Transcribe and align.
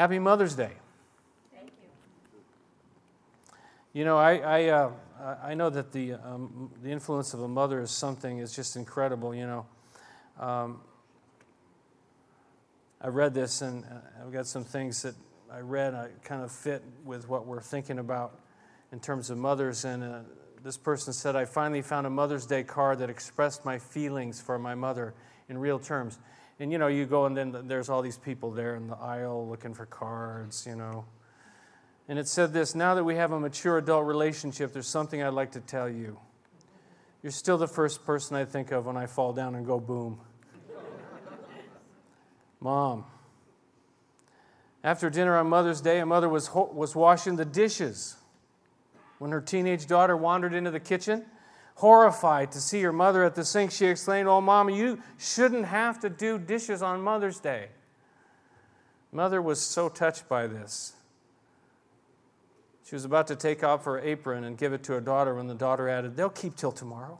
Happy 0.00 0.18
Mother's 0.18 0.54
Day. 0.54 0.72
Thank 1.54 1.72
you. 1.82 1.88
You 3.92 4.06
know, 4.06 4.16
I, 4.16 4.36
I, 4.36 4.68
uh, 4.68 4.90
I 5.42 5.52
know 5.52 5.68
that 5.68 5.92
the, 5.92 6.14
um, 6.14 6.70
the 6.82 6.90
influence 6.90 7.34
of 7.34 7.42
a 7.42 7.48
mother 7.48 7.82
is 7.82 7.90
something 7.90 8.38
is 8.38 8.56
just 8.56 8.76
incredible, 8.76 9.34
you 9.34 9.46
know. 9.46 9.66
Um, 10.38 10.80
I 13.02 13.08
read 13.08 13.34
this 13.34 13.60
and 13.60 13.84
uh, 13.84 14.24
I've 14.24 14.32
got 14.32 14.46
some 14.46 14.64
things 14.64 15.02
that 15.02 15.16
I 15.52 15.58
read 15.58 15.92
I 15.92 16.08
kind 16.24 16.42
of 16.42 16.50
fit 16.50 16.82
with 17.04 17.28
what 17.28 17.44
we're 17.44 17.60
thinking 17.60 17.98
about 17.98 18.40
in 18.92 19.00
terms 19.00 19.28
of 19.28 19.36
mothers. 19.36 19.84
And 19.84 20.02
uh, 20.02 20.20
this 20.64 20.78
person 20.78 21.12
said, 21.12 21.36
I 21.36 21.44
finally 21.44 21.82
found 21.82 22.06
a 22.06 22.10
Mother's 22.10 22.46
Day 22.46 22.62
card 22.62 23.00
that 23.00 23.10
expressed 23.10 23.66
my 23.66 23.78
feelings 23.78 24.40
for 24.40 24.58
my 24.58 24.74
mother 24.74 25.12
in 25.50 25.58
real 25.58 25.78
terms. 25.78 26.18
And 26.60 26.70
you 26.70 26.76
know, 26.76 26.88
you 26.88 27.06
go 27.06 27.24
and 27.24 27.34
then 27.34 27.56
there's 27.66 27.88
all 27.88 28.02
these 28.02 28.18
people 28.18 28.50
there 28.50 28.76
in 28.76 28.86
the 28.86 28.96
aisle 28.96 29.48
looking 29.48 29.72
for 29.72 29.86
cards, 29.86 30.66
you 30.68 30.76
know. 30.76 31.06
And 32.06 32.18
it 32.18 32.28
said 32.28 32.52
this 32.52 32.74
now 32.74 32.94
that 32.94 33.04
we 33.04 33.16
have 33.16 33.32
a 33.32 33.40
mature 33.40 33.78
adult 33.78 34.06
relationship, 34.06 34.74
there's 34.74 34.86
something 34.86 35.22
I'd 35.22 35.32
like 35.32 35.52
to 35.52 35.60
tell 35.60 35.88
you. 35.88 36.18
You're 37.22 37.32
still 37.32 37.56
the 37.56 37.66
first 37.66 38.04
person 38.04 38.36
I 38.36 38.44
think 38.44 38.72
of 38.72 38.84
when 38.84 38.98
I 38.98 39.06
fall 39.06 39.32
down 39.32 39.54
and 39.54 39.66
go 39.66 39.80
boom. 39.80 40.20
Mom. 42.60 43.06
After 44.84 45.08
dinner 45.08 45.38
on 45.38 45.46
Mother's 45.46 45.80
Day, 45.80 46.00
a 46.00 46.06
mother 46.06 46.28
was, 46.28 46.50
was 46.54 46.94
washing 46.94 47.36
the 47.36 47.44
dishes 47.44 48.16
when 49.18 49.30
her 49.30 49.40
teenage 49.40 49.86
daughter 49.86 50.16
wandered 50.16 50.52
into 50.52 50.70
the 50.70 50.80
kitchen 50.80 51.24
Horrified 51.80 52.52
to 52.52 52.60
see 52.60 52.82
her 52.82 52.92
mother 52.92 53.24
at 53.24 53.34
the 53.34 53.42
sink, 53.42 53.70
she 53.70 53.86
exclaimed, 53.86 54.28
Oh, 54.28 54.42
Mama, 54.42 54.70
you 54.72 55.00
shouldn't 55.16 55.64
have 55.64 55.98
to 56.00 56.10
do 56.10 56.38
dishes 56.38 56.82
on 56.82 57.00
Mother's 57.00 57.40
Day. 57.40 57.68
Mother 59.12 59.40
was 59.40 59.62
so 59.62 59.88
touched 59.88 60.28
by 60.28 60.46
this. 60.46 60.92
She 62.84 62.94
was 62.94 63.06
about 63.06 63.28
to 63.28 63.34
take 63.34 63.64
off 63.64 63.86
her 63.86 63.98
apron 63.98 64.44
and 64.44 64.58
give 64.58 64.74
it 64.74 64.82
to 64.82 64.92
her 64.92 65.00
daughter 65.00 65.34
when 65.34 65.46
the 65.46 65.54
daughter 65.54 65.88
added, 65.88 66.16
They'll 66.16 66.28
keep 66.28 66.54
till 66.54 66.70
tomorrow. 66.70 67.18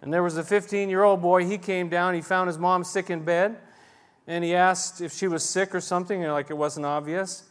and 0.00 0.10
there 0.10 0.22
was 0.22 0.38
a 0.38 0.42
15 0.42 0.88
year 0.88 1.02
old 1.02 1.20
boy. 1.20 1.44
He 1.44 1.58
came 1.58 1.90
down, 1.90 2.14
he 2.14 2.22
found 2.22 2.46
his 2.46 2.56
mom 2.56 2.84
sick 2.84 3.10
in 3.10 3.22
bed, 3.22 3.58
and 4.26 4.42
he 4.42 4.54
asked 4.54 5.02
if 5.02 5.12
she 5.12 5.28
was 5.28 5.44
sick 5.44 5.74
or 5.74 5.80
something, 5.82 6.22
like 6.22 6.48
it 6.48 6.56
wasn't 6.56 6.86
obvious. 6.86 7.50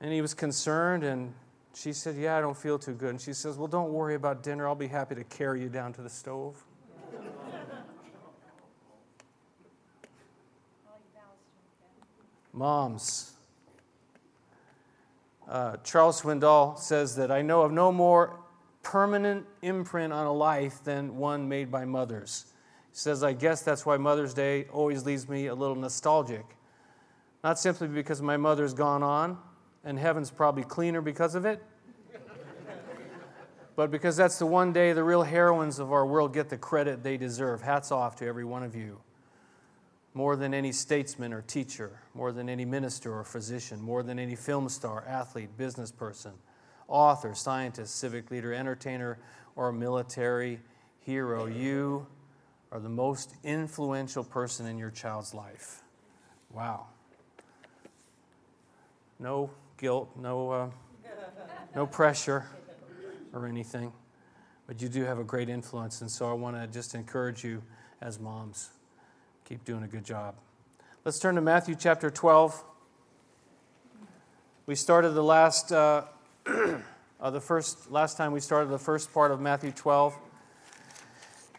And 0.00 0.14
he 0.14 0.22
was 0.22 0.32
concerned, 0.32 1.04
and 1.04 1.34
she 1.76 1.92
said, 1.92 2.16
Yeah, 2.16 2.38
I 2.38 2.40
don't 2.40 2.56
feel 2.56 2.78
too 2.78 2.94
good. 2.94 3.10
And 3.10 3.20
she 3.20 3.34
says, 3.34 3.58
Well, 3.58 3.68
don't 3.68 3.92
worry 3.92 4.14
about 4.14 4.42
dinner. 4.42 4.66
I'll 4.66 4.74
be 4.74 4.86
happy 4.86 5.14
to 5.14 5.24
carry 5.24 5.60
you 5.60 5.68
down 5.68 5.92
to 5.94 6.02
the 6.02 6.08
stove. 6.08 6.64
Moms. 12.54 13.34
Uh, 15.46 15.76
Charles 15.84 16.22
Swindoll 16.22 16.78
says 16.78 17.14
that 17.16 17.30
I 17.30 17.42
know 17.42 17.60
of 17.60 17.70
no 17.70 17.92
more 17.92 18.40
permanent 18.82 19.44
imprint 19.60 20.14
on 20.14 20.24
a 20.24 20.32
life 20.32 20.82
than 20.82 21.18
one 21.18 21.46
made 21.46 21.70
by 21.70 21.84
mothers. 21.84 22.46
He 22.90 22.96
says, 22.98 23.22
I 23.22 23.34
guess 23.34 23.60
that's 23.60 23.84
why 23.84 23.98
Mother's 23.98 24.32
Day 24.32 24.64
always 24.72 25.04
leaves 25.04 25.28
me 25.28 25.48
a 25.48 25.54
little 25.54 25.76
nostalgic. 25.76 26.46
Not 27.44 27.58
simply 27.58 27.88
because 27.88 28.22
my 28.22 28.38
mother's 28.38 28.72
gone 28.72 29.02
on, 29.02 29.38
and 29.86 29.98
heaven's 29.98 30.32
probably 30.32 30.64
cleaner 30.64 31.00
because 31.00 31.36
of 31.36 31.46
it. 31.46 31.62
but 33.76 33.90
because 33.90 34.16
that's 34.16 34.38
the 34.38 34.44
one 34.44 34.72
day 34.72 34.92
the 34.92 35.04
real 35.04 35.22
heroines 35.22 35.78
of 35.78 35.92
our 35.92 36.04
world 36.04 36.34
get 36.34 36.50
the 36.50 36.58
credit 36.58 37.04
they 37.04 37.16
deserve. 37.16 37.62
Hats 37.62 37.92
off 37.92 38.16
to 38.16 38.26
every 38.26 38.44
one 38.44 38.64
of 38.64 38.74
you. 38.74 38.98
More 40.12 40.34
than 40.34 40.52
any 40.52 40.72
statesman 40.72 41.32
or 41.32 41.40
teacher, 41.42 42.00
more 42.14 42.32
than 42.32 42.48
any 42.48 42.64
minister 42.64 43.14
or 43.14 43.22
physician, 43.22 43.80
more 43.80 44.02
than 44.02 44.18
any 44.18 44.34
film 44.34 44.68
star, 44.68 45.04
athlete, 45.06 45.56
business 45.56 45.92
person, 45.92 46.32
author, 46.88 47.34
scientist, 47.34 47.96
civic 47.96 48.30
leader, 48.30 48.52
entertainer, 48.52 49.18
or 49.54 49.70
military 49.70 50.58
hero, 51.00 51.46
you 51.46 52.06
are 52.72 52.80
the 52.80 52.88
most 52.88 53.34
influential 53.44 54.24
person 54.24 54.66
in 54.66 54.78
your 54.78 54.90
child's 54.90 55.32
life. 55.32 55.82
Wow. 56.50 56.86
No 59.20 59.50
guilt, 59.76 60.10
no, 60.16 60.50
uh, 60.50 60.70
no 61.74 61.86
pressure 61.86 62.46
or 63.32 63.46
anything. 63.46 63.92
But 64.66 64.80
you 64.80 64.88
do 64.88 65.04
have 65.04 65.18
a 65.18 65.24
great 65.24 65.48
influence, 65.48 66.00
and 66.00 66.10
so 66.10 66.28
I 66.28 66.32
want 66.32 66.56
to 66.56 66.66
just 66.66 66.94
encourage 66.94 67.44
you 67.44 67.62
as 68.00 68.18
moms. 68.18 68.70
Keep 69.44 69.64
doing 69.64 69.82
a 69.82 69.86
good 69.86 70.04
job. 70.04 70.34
Let's 71.04 71.18
turn 71.18 71.36
to 71.36 71.40
Matthew 71.40 71.76
chapter 71.78 72.10
12. 72.10 72.64
We 74.64 74.74
started 74.74 75.10
the 75.10 75.22
last, 75.22 75.70
uh, 75.70 76.04
uh, 77.20 77.30
the 77.30 77.40
first, 77.40 77.90
last 77.90 78.16
time 78.16 78.32
we 78.32 78.40
started 78.40 78.70
the 78.70 78.78
first 78.78 79.12
part 79.12 79.30
of 79.30 79.40
Matthew 79.40 79.70
12. 79.70 80.18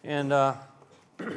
And 0.03 0.33
uh, 0.33 0.55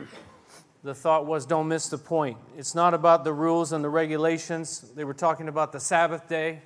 the 0.82 0.94
thought 0.94 1.26
was 1.26 1.46
don't 1.46 1.68
miss 1.68 1.88
the 1.88 1.98
point. 1.98 2.38
It's 2.56 2.74
not 2.74 2.94
about 2.94 3.22
the 3.22 3.32
rules 3.32 3.70
and 3.72 3.84
the 3.84 3.90
regulations. 3.90 4.80
They 4.96 5.04
were 5.04 5.14
talking 5.14 5.46
about 5.46 5.70
the 5.70 5.80
Sabbath 5.80 6.28
day 6.28 6.62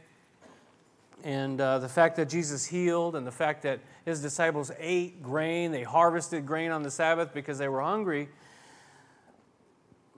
and 1.23 1.61
uh, 1.61 1.79
the 1.79 1.89
fact 1.89 2.17
that 2.17 2.29
Jesus 2.29 2.67
healed, 2.67 3.17
and 3.17 3.27
the 3.27 3.33
fact 3.33 3.63
that 3.63 3.81
his 4.05 4.21
disciples 4.21 4.71
ate 4.79 5.23
grain, 5.23 5.73
they 5.73 5.83
harvested 5.83 6.47
grain 6.47 6.71
on 6.71 6.83
the 6.83 6.91
Sabbath 6.91 7.33
because 7.33 7.59
they 7.59 7.69
were 7.69 7.81
hungry. 7.83 8.29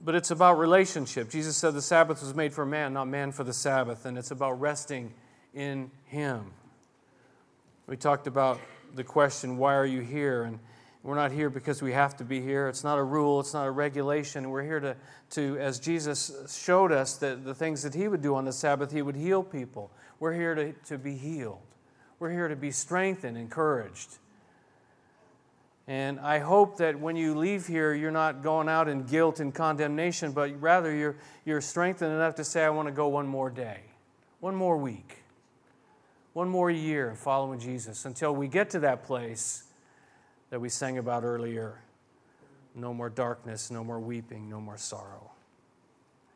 But 0.05 0.15
it's 0.15 0.31
about 0.31 0.59
relationship. 0.59 1.31
Jesus 1.31 1.56
said 1.56 1.75
the 1.75 1.83
Sabbath 1.83 2.21
was 2.23 2.35
made 2.35 2.53
for 2.53 2.67
man, 2.67 2.93
not 2.93 3.06
man 3.06 3.33
for 3.33 3.45
the 3.45 3.53
Sabbath, 3.53 4.05
and 4.05 4.19
it's 4.19 4.31
about 4.31 4.61
resting 4.61 5.12
in 5.55 5.91
him. 6.05 6.53
We 7.87 7.97
talked 7.97 8.27
about 8.27 8.61
the 8.95 9.05
question, 9.05 9.59
why 9.59 9.75
are 9.75 9.87
you 9.87 10.01
here? 10.01 10.43
And 10.43 10.59
we're 11.03 11.15
not 11.15 11.31
here 11.31 11.51
because 11.51 11.83
we 11.83 11.93
have 11.93 12.17
to 12.17 12.25
be 12.25 12.41
here. 12.41 12.69
It's 12.69 12.83
not 12.83 12.99
a 12.99 13.03
rule, 13.03 13.39
it's 13.39 13.55
not 13.55 13.67
a 13.67 13.71
regulation. 13.71 14.51
We're 14.51 14.65
here 14.65 14.81
to, 14.81 14.97
to 15.31 15.56
as 15.61 15.79
Jesus 15.79 16.33
showed 16.53 16.91
us 16.91 17.17
that 17.19 17.45
the 17.45 17.55
things 17.55 17.85
that 17.85 17.95
he 17.95 18.09
would 18.09 18.23
do 18.23 18.35
on 18.35 18.45
the 18.45 18.53
Sabbath, 18.53 18.91
he 18.91 19.03
would 19.03 19.15
heal 19.15 19.45
people. 19.45 19.93
We're 20.19 20.32
here 20.32 20.54
to, 20.54 20.72
to 20.87 20.99
be 20.99 21.16
healed. 21.16 21.60
We're 22.19 22.31
here 22.31 22.49
to 22.49 22.56
be 22.56 22.71
strengthened, 22.71 23.37
encouraged. 23.37 24.19
And 25.87 26.19
I 26.19 26.38
hope 26.38 26.78
that 26.78 26.99
when 26.99 27.15
you 27.15 27.37
leave 27.37 27.66
here, 27.66 27.94
you're 27.94 28.10
not 28.10 28.43
going 28.43 28.69
out 28.69 28.88
in 28.88 29.05
guilt 29.05 29.38
and 29.38 29.55
condemnation, 29.55 30.32
but 30.32 30.60
rather 30.60 30.93
you're, 30.94 31.16
you're 31.44 31.60
strengthened 31.60 32.12
enough 32.12 32.34
to 32.37 32.44
say, 32.44 32.65
I 32.65 32.71
want 32.71 32.88
to 32.88 32.93
go 32.93 33.09
one 33.09 33.26
more 33.26 33.50
day, 33.50 33.81
one 34.41 34.55
more 34.55 34.76
week, 34.76 35.19
one 36.32 36.49
more 36.49 36.71
year 36.71 37.15
following 37.15 37.60
Jesus 37.60 38.05
until 38.05 38.34
we 38.34 38.49
get 38.49 38.71
to 38.71 38.81
that 38.81 39.05
place 39.05 39.65
that 40.50 40.60
we 40.60 40.69
sang 40.69 40.99
about 40.99 41.22
earlier 41.22 41.81
no 42.76 42.93
more 42.93 43.09
darkness, 43.09 43.71
no 43.71 43.82
more 43.82 43.99
weeping, 43.99 44.49
no 44.49 44.60
more 44.60 44.76
sorrow. 44.76 45.31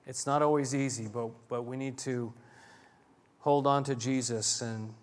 It's 0.07 0.27
not 0.27 0.43
always 0.43 0.75
easy, 0.75 1.07
but, 1.07 1.29
but 1.49 1.63
we 1.63 1.77
need 1.77 1.99
to 1.99 2.33
hold 3.41 3.67
on 3.67 3.85
to 3.85 3.95
Jesus 3.95 4.61
and 4.61 4.95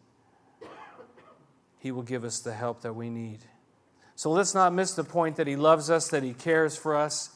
He 1.79 1.91
will 1.91 2.03
give 2.03 2.23
us 2.23 2.39
the 2.39 2.53
help 2.53 2.81
that 2.81 2.93
we 2.93 3.09
need. 3.09 3.39
So 4.15 4.31
let's 4.31 4.55
not 4.55 4.73
miss 4.73 4.93
the 4.95 5.03
point 5.03 5.35
that 5.35 5.47
He 5.47 5.55
loves 5.55 5.89
us, 5.89 6.07
that 6.09 6.23
He 6.23 6.33
cares 6.33 6.75
for 6.75 6.95
us. 6.95 7.29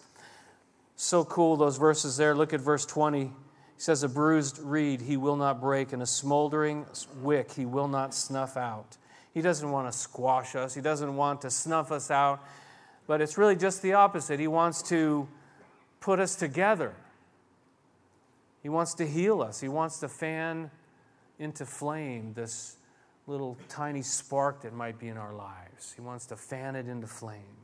So 0.95 1.23
cool, 1.23 1.55
those 1.55 1.77
verses 1.77 2.17
there. 2.17 2.35
Look 2.35 2.53
at 2.53 2.59
verse 2.59 2.85
20. 2.85 3.25
He 3.25 3.31
says, 3.77 4.03
A 4.03 4.09
bruised 4.09 4.59
reed 4.59 5.01
He 5.01 5.17
will 5.17 5.35
not 5.35 5.59
break, 5.59 5.93
and 5.93 6.01
a 6.01 6.07
smoldering 6.07 6.85
wick 7.21 7.51
He 7.51 7.65
will 7.65 7.87
not 7.87 8.13
snuff 8.13 8.57
out. 8.57 8.97
He 9.33 9.41
doesn't 9.41 9.69
want 9.69 9.91
to 9.91 9.97
squash 9.97 10.55
us, 10.55 10.73
He 10.73 10.81
doesn't 10.81 11.15
want 11.15 11.41
to 11.41 11.49
snuff 11.49 11.91
us 11.91 12.11
out, 12.11 12.43
but 13.07 13.21
it's 13.21 13.37
really 13.37 13.55
just 13.55 13.81
the 13.81 13.93
opposite. 13.93 14.39
He 14.39 14.47
wants 14.47 14.81
to 14.83 15.27
put 15.99 16.19
us 16.19 16.35
together. 16.35 16.93
He 18.61 18.69
wants 18.69 18.93
to 18.95 19.07
heal 19.07 19.41
us. 19.41 19.59
He 19.59 19.67
wants 19.67 19.99
to 19.99 20.07
fan 20.07 20.69
into 21.41 21.65
flame 21.65 22.33
this 22.33 22.77
little 23.25 23.57
tiny 23.67 24.03
spark 24.03 24.61
that 24.61 24.73
might 24.73 24.99
be 24.99 25.07
in 25.07 25.17
our 25.17 25.33
lives. 25.33 25.93
He 25.95 26.01
wants 26.01 26.27
to 26.27 26.35
fan 26.35 26.75
it 26.75 26.87
into 26.87 27.07
flame. 27.07 27.57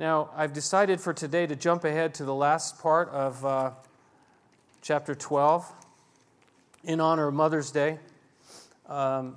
Now, 0.00 0.30
I've 0.34 0.52
decided 0.52 1.00
for 1.00 1.12
today 1.12 1.46
to 1.46 1.54
jump 1.54 1.84
ahead 1.84 2.14
to 2.14 2.24
the 2.24 2.34
last 2.34 2.80
part 2.80 3.10
of 3.10 3.44
uh, 3.44 3.70
chapter 4.80 5.14
12 5.14 5.70
in 6.84 7.00
honor 7.00 7.28
of 7.28 7.34
Mother's 7.34 7.70
Day. 7.70 7.98
Um, 8.88 9.36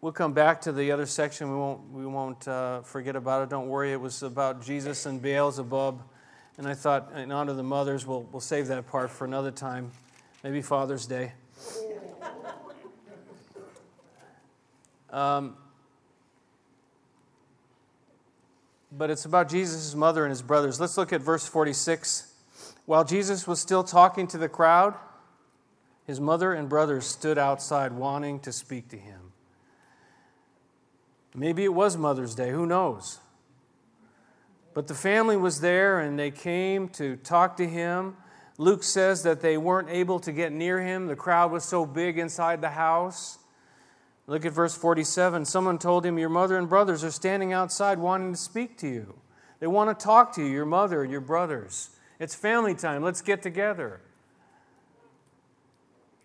we'll 0.00 0.12
come 0.12 0.32
back 0.32 0.62
to 0.62 0.72
the 0.72 0.90
other 0.92 1.06
section. 1.06 1.50
We 1.50 1.56
won't, 1.56 1.90
we 1.92 2.06
won't 2.06 2.48
uh, 2.48 2.80
forget 2.80 3.16
about 3.16 3.42
it. 3.42 3.50
Don't 3.50 3.68
worry. 3.68 3.92
It 3.92 4.00
was 4.00 4.22
about 4.22 4.64
Jesus 4.64 5.06
and 5.06 5.20
Beelzebub. 5.20 6.02
And 6.58 6.66
I 6.66 6.74
thought, 6.74 7.12
in 7.16 7.30
honor 7.30 7.52
of 7.52 7.56
the 7.56 7.62
mothers, 7.62 8.06
we'll, 8.06 8.22
we'll 8.32 8.40
save 8.40 8.66
that 8.68 8.86
part 8.86 9.10
for 9.10 9.24
another 9.24 9.50
time. 9.50 9.92
Maybe 10.42 10.60
Father's 10.60 11.06
Day. 11.06 11.32
Um, 15.10 15.56
but 18.90 19.10
it's 19.10 19.24
about 19.24 19.48
Jesus' 19.48 19.94
mother 19.94 20.24
and 20.24 20.30
his 20.30 20.42
brothers. 20.42 20.80
Let's 20.80 20.96
look 20.96 21.12
at 21.12 21.20
verse 21.20 21.46
46. 21.46 22.32
While 22.86 23.04
Jesus 23.04 23.46
was 23.46 23.60
still 23.60 23.84
talking 23.84 24.26
to 24.28 24.38
the 24.38 24.48
crowd, 24.48 24.94
his 26.06 26.20
mother 26.20 26.52
and 26.52 26.68
brothers 26.68 27.06
stood 27.06 27.38
outside 27.38 27.92
wanting 27.92 28.40
to 28.40 28.52
speak 28.52 28.88
to 28.88 28.96
him. 28.96 29.32
Maybe 31.34 31.64
it 31.64 31.72
was 31.72 31.96
Mother's 31.96 32.34
Day, 32.34 32.50
who 32.50 32.66
knows? 32.66 33.20
But 34.74 34.86
the 34.88 34.94
family 34.94 35.36
was 35.36 35.60
there 35.60 36.00
and 36.00 36.18
they 36.18 36.30
came 36.30 36.88
to 36.90 37.16
talk 37.16 37.56
to 37.58 37.68
him. 37.68 38.16
Luke 38.58 38.82
says 38.82 39.22
that 39.22 39.40
they 39.40 39.56
weren't 39.56 39.88
able 39.88 40.20
to 40.20 40.32
get 40.32 40.52
near 40.52 40.80
him. 40.80 41.06
The 41.06 41.16
crowd 41.16 41.50
was 41.50 41.64
so 41.64 41.86
big 41.86 42.18
inside 42.18 42.60
the 42.60 42.70
house. 42.70 43.38
Look 44.26 44.44
at 44.44 44.52
verse 44.52 44.74
47. 44.76 45.44
Someone 45.44 45.78
told 45.78 46.06
him, 46.06 46.18
Your 46.18 46.28
mother 46.28 46.56
and 46.56 46.68
brothers 46.68 47.02
are 47.02 47.10
standing 47.10 47.52
outside 47.52 47.98
wanting 47.98 48.32
to 48.32 48.38
speak 48.38 48.78
to 48.78 48.88
you. 48.88 49.14
They 49.58 49.66
want 49.66 49.96
to 49.96 50.04
talk 50.04 50.34
to 50.34 50.42
you, 50.42 50.48
your 50.48 50.66
mother 50.66 51.02
and 51.02 51.10
your 51.10 51.20
brothers. 51.20 51.90
It's 52.18 52.34
family 52.34 52.74
time. 52.74 53.02
Let's 53.02 53.22
get 53.22 53.42
together. 53.42 54.00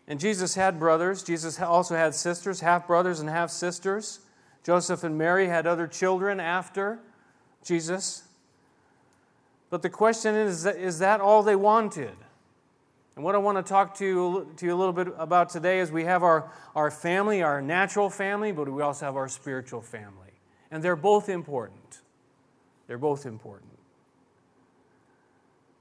And 0.07 0.19
Jesus 0.19 0.55
had 0.55 0.79
brothers. 0.79 1.23
Jesus 1.23 1.59
also 1.59 1.95
had 1.95 2.15
sisters, 2.15 2.61
half 2.61 2.87
brothers 2.87 3.19
and 3.19 3.29
half 3.29 3.49
sisters. 3.49 4.19
Joseph 4.63 5.03
and 5.03 5.17
Mary 5.17 5.47
had 5.47 5.67
other 5.67 5.87
children 5.87 6.39
after 6.39 6.99
Jesus. 7.63 8.26
But 9.69 9.81
the 9.81 9.89
question 9.89 10.35
is 10.35 10.65
is 10.65 10.99
that 10.99 11.21
all 11.21 11.43
they 11.43 11.55
wanted? 11.55 12.15
And 13.15 13.23
what 13.23 13.33
I 13.33 13.39
want 13.39 13.57
to 13.57 13.67
talk 13.67 13.95
to 13.95 14.05
you, 14.05 14.53
to 14.57 14.65
you 14.67 14.75
a 14.75 14.77
little 14.77 14.93
bit 14.93 15.07
about 15.17 15.49
today 15.49 15.79
is 15.79 15.91
we 15.91 16.03
have 16.03 16.21
our, 16.21 16.51
our 16.75 16.91
family, 16.91 17.41
our 17.41 17.63
natural 17.63 18.11
family, 18.11 18.51
but 18.51 18.69
we 18.69 18.83
also 18.83 19.05
have 19.05 19.15
our 19.15 19.27
spiritual 19.27 19.81
family. 19.81 20.33
And 20.69 20.83
they're 20.83 20.95
both 20.95 21.27
important. 21.27 22.01
They're 22.85 22.99
both 22.99 23.25
important. 23.25 23.71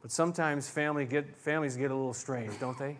But 0.01 0.11
sometimes 0.11 0.71
family 0.71 1.05
get, 1.05 1.37
families 1.37 1.77
get 1.77 1.91
a 1.91 1.95
little 1.95 2.15
strange, 2.15 2.59
don't 2.59 2.79
they? 2.79 2.97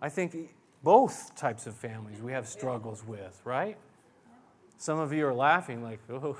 I 0.00 0.08
think 0.08 0.56
both 0.82 1.36
types 1.36 1.68
of 1.68 1.76
families 1.76 2.20
we 2.20 2.32
have 2.32 2.48
struggles 2.48 3.06
with, 3.06 3.40
right? 3.44 3.76
Some 4.76 4.98
of 4.98 5.12
you 5.12 5.24
are 5.24 5.34
laughing 5.34 5.84
like, 5.84 6.00
oh, 6.10 6.36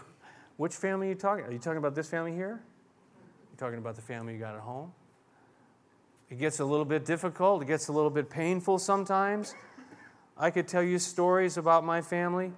which 0.57 0.75
family 0.75 1.07
are 1.07 1.11
you 1.11 1.15
talking? 1.15 1.45
Are 1.45 1.53
you 1.53 1.61
talking 1.61 1.79
about 1.79 1.95
this 1.95 2.09
family 2.09 2.33
here? 2.33 2.61
Talking 3.63 3.79
about 3.79 3.95
the 3.95 4.03
family 4.03 4.33
you 4.33 4.41
got 4.41 4.57
at 4.57 4.61
home? 4.61 4.91
It 6.31 6.41
gets 6.41 6.59
a 6.59 6.65
little 6.65 6.85
bit 6.85 7.05
difficult, 7.05 7.63
it 7.63 7.67
gets 7.67 7.87
a 7.87 7.93
little 7.93 8.11
bit 8.11 8.29
painful 8.29 8.81
sometimes. 8.81 9.55
I 10.37 10.51
could 10.51 10.67
tell 10.67 10.83
you 10.83 10.99
stories 10.99 11.57
about 11.59 11.85
my 11.85 12.03
family. 12.03 12.51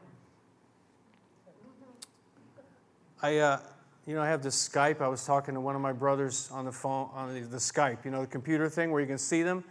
I, 3.20 3.36
uh, 3.36 3.60
you 4.06 4.14
know, 4.14 4.22
I 4.22 4.28
have 4.28 4.42
this 4.42 4.56
Skype. 4.66 5.02
I 5.02 5.08
was 5.08 5.26
talking 5.26 5.52
to 5.52 5.60
one 5.60 5.74
of 5.74 5.82
my 5.82 5.92
brothers 5.92 6.48
on 6.50 6.64
the 6.64 6.72
phone, 6.72 7.10
on 7.12 7.34
the, 7.34 7.40
the 7.40 7.58
Skype, 7.58 8.06
you 8.06 8.10
know, 8.10 8.22
the 8.22 8.26
computer 8.26 8.70
thing 8.70 8.90
where 8.90 9.02
you 9.02 9.06
can 9.06 9.18
see 9.18 9.42
them. 9.42 9.62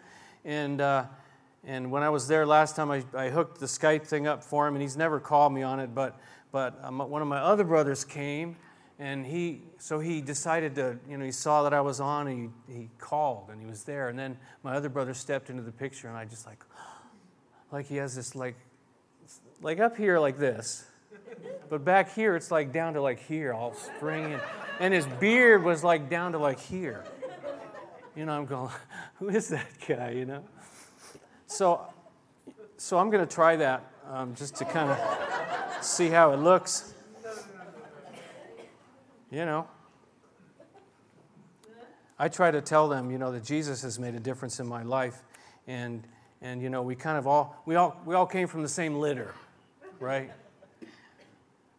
And, 0.46 0.82
uh, 0.82 1.06
and 1.66 1.90
when 1.90 2.04
I 2.04 2.12
was 2.12 2.28
there 2.28 2.46
last 2.46 2.76
time, 2.76 2.92
I, 2.92 3.04
I 3.18 3.30
hooked 3.32 3.60
the 3.60 3.66
Skype 3.66 4.06
thing 4.06 4.28
up 4.28 4.44
for 4.44 4.68
him, 4.68 4.76
and 4.76 4.84
he's 4.84 4.98
never 4.98 5.20
called 5.20 5.52
me 5.52 5.64
on 5.64 5.80
it. 5.80 5.96
But, 5.96 6.16
but 6.52 6.78
um, 6.84 7.00
one 7.00 7.24
of 7.24 7.28
my 7.28 7.40
other 7.40 7.64
brothers 7.64 8.06
came, 8.06 8.56
and 9.00 9.25
he 9.25 9.62
so 9.80 10.00
he 10.00 10.22
decided 10.22 10.75
to 10.75 10.98
you 11.10 11.18
know 11.18 11.25
he 11.25 11.31
saw 11.31 11.63
that 11.63 11.74
i 11.74 11.81
was 11.81 12.00
on 12.00 12.28
and 12.28 12.51
he, 12.68 12.74
he 12.74 12.90
called 13.00 13.50
and 13.50 13.60
he 13.60 13.68
was 13.68 13.84
there. 13.84 14.10
And 14.10 14.18
then 14.18 14.38
my 14.63 14.75
other 14.75 14.90
brother 14.90 15.13
stepped 15.13 15.50
into 15.50 15.63
the 15.63 15.72
picture 15.72 16.07
and 16.07 16.18
i 16.18 16.25
just 16.25 16.45
like 16.45 16.63
like 17.72 17.88
he 17.88 17.98
has 17.98 18.16
this 18.16 18.36
like 18.36 18.56
like 19.62 19.80
up 19.80 19.98
here 19.98 20.19
like 20.19 20.38
this. 20.38 20.86
But 21.69 21.84
back 21.84 22.13
here 22.13 22.36
it's 22.36 22.51
like 22.51 22.72
down 22.72 22.94
to 22.94 23.01
like 23.01 23.19
here 23.19 23.54
all 23.54 23.74
springing 23.74 24.40
and 24.80 24.94
his 24.94 25.07
beard 25.19 25.63
was 25.63 25.84
like 25.84 26.10
down 26.10 26.34
to 26.34 26.38
like 26.38 26.60
here. 26.60 27.04
You 28.16 28.25
know 28.25 28.34
i'm 28.34 28.46
going 28.46 28.69
who 29.16 29.30
is 29.30 29.50
that 29.50 29.68
guy 29.88 30.12
you 30.12 30.25
know? 30.25 30.44
So 31.48 31.81
so 32.78 33.00
i'm 33.00 33.10
going 33.10 33.25
to 33.25 33.34
try 33.34 33.56
that 33.56 33.89
um, 34.10 34.36
just 34.36 34.56
to 34.57 34.66
kind 34.66 34.92
of 34.92 35.84
see 35.84 36.10
how 36.10 36.34
it 36.34 36.38
looks 36.38 36.93
you 39.34 39.46
know. 39.46 39.68
I 42.20 42.30
try 42.30 42.52
to 42.52 42.62
tell 42.62 42.88
them, 42.88 43.10
you 43.10 43.18
know, 43.18 43.32
that 43.32 43.44
Jesus 43.44 43.82
has 43.82 43.98
made 43.98 44.14
a 44.14 44.20
difference 44.20 44.60
in 44.60 44.68
my 44.68 44.84
life. 44.84 45.24
And, 45.68 46.04
and 46.42 46.62
you 46.62 46.70
know, 46.70 46.84
we 46.84 46.96
kind 46.96 47.18
of 47.18 47.26
all, 47.26 47.62
we 47.66 47.76
all, 47.76 48.00
we 48.06 48.14
all 48.14 48.28
came 48.28 48.48
from 48.48 48.62
the 48.62 48.70
same 48.70 48.96
litter, 48.96 49.34
right? 50.00 50.32